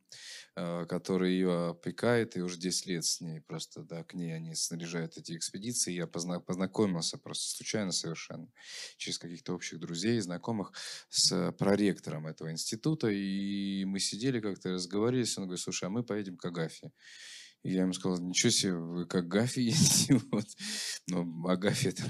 [0.56, 4.54] Э, который ее опекает, и уже 10 лет с ней просто, да, к ней они
[4.54, 5.92] снаряжают эти экспедиции.
[5.92, 8.48] Я познакомился просто случайно совершенно,
[8.98, 10.72] через каких-то общих друзей, знакомых,
[11.10, 16.38] с проректором этого института, и мы сидели как-то, разговаривались, он говорит, слушай, а мы поедем
[16.38, 16.92] к Агафе.
[17.64, 20.20] Я ему сказал, ничего себе, вы как Гафи едете?
[20.32, 20.46] Вот.
[21.08, 22.04] Ну, Агафи это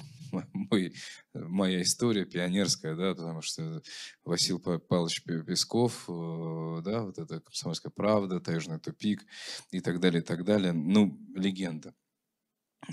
[0.53, 0.95] мой,
[1.33, 3.81] моя история пионерская, да, потому что
[4.23, 9.25] Васил Павлович Песков, э, да, вот это «Комсомольская правда», «Таежный тупик»
[9.69, 10.73] и так далее, и так далее.
[10.73, 11.93] Ну, легенда.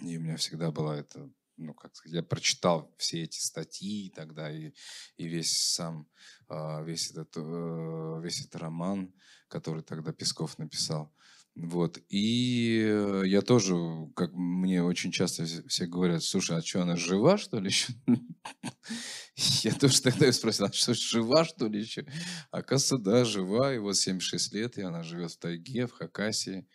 [0.03, 1.31] И у меня всегда была это
[1.61, 4.73] ну, как сказать, я прочитал все эти статьи тогда и,
[5.17, 6.09] и весь сам,
[6.49, 9.13] а, весь этот, э, весь этот роман,
[9.49, 11.15] который тогда Песков написал.
[11.63, 12.01] Вот.
[12.09, 13.75] И я тоже,
[14.17, 17.93] как мне очень часто все говорят, слушай, а что, она жива, что ли, еще?
[19.63, 22.07] Я тоже тогда спросил, а что, жива, что ли, еще?
[22.51, 26.67] Оказывается, да, жива, и вот 76 лет, и она живет в тайге, в Хакасии.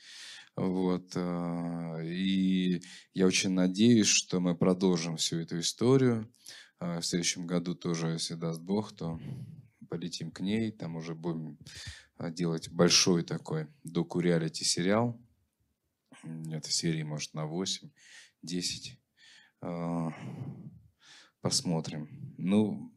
[0.56, 1.12] Вот.
[1.16, 2.82] А, и
[3.14, 6.32] я очень надеюсь, что мы продолжим всю эту историю.
[6.80, 9.20] А, в следующем году тоже, если даст Бог, то
[9.90, 11.58] полетим к ней, там уже будем
[12.20, 15.20] делать большой такой доку-реалити сериал.
[16.52, 17.90] этой серии, может, на 8,
[18.42, 19.00] 10.
[19.62, 20.12] А,
[21.46, 22.10] Посмотрим.
[22.40, 22.92] Ну,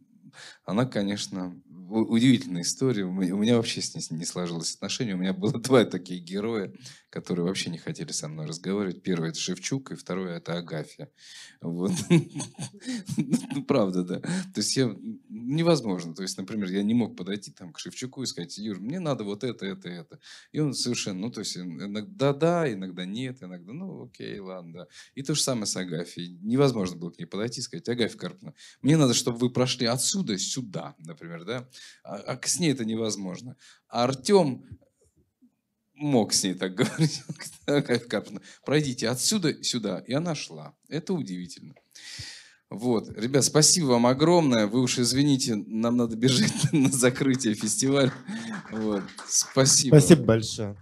[0.65, 1.55] она, конечно,
[1.91, 3.05] удивительная история.
[3.05, 5.17] У меня вообще с ней не сложилось отношение.
[5.17, 6.73] У меня было два таких героя,
[7.11, 9.03] которые вообще не хотели со мной разговаривать.
[9.03, 11.11] Первый это Шевчук, и второй это Агафья.
[11.61, 11.93] Вот.
[13.55, 14.21] Ну, правда, да.
[14.21, 14.95] То есть я
[15.29, 16.15] невозможно.
[16.15, 19.25] То есть, например, я не мог подойти там к Шевчуку и сказать, Юр, мне надо
[19.25, 20.21] вот это, это, это.
[20.53, 24.87] И он совершенно, ну, то есть иногда да, иногда нет, иногда, ну, окей, ладно, да.
[25.15, 26.39] И то же самое с Агафьей.
[26.43, 30.39] Невозможно было к ней подойти и сказать, Агафья Карповна, мне надо, чтобы вы прошли отсюда
[30.39, 31.69] сюда, например, да.
[32.05, 33.57] А, а с ней это невозможно.
[33.89, 34.65] А Артем
[35.99, 37.23] мог с ней так говорить.
[38.65, 39.99] Пройдите отсюда сюда.
[40.07, 40.75] И она шла.
[40.89, 41.75] Это удивительно.
[42.71, 43.09] Вот.
[43.17, 44.67] Ребят, спасибо вам огромное.
[44.67, 48.13] Вы уж извините, нам надо бежать на закрытие фестиваля.
[48.71, 49.03] Вот.
[49.27, 49.97] Спасибо.
[49.99, 50.77] Спасибо большое.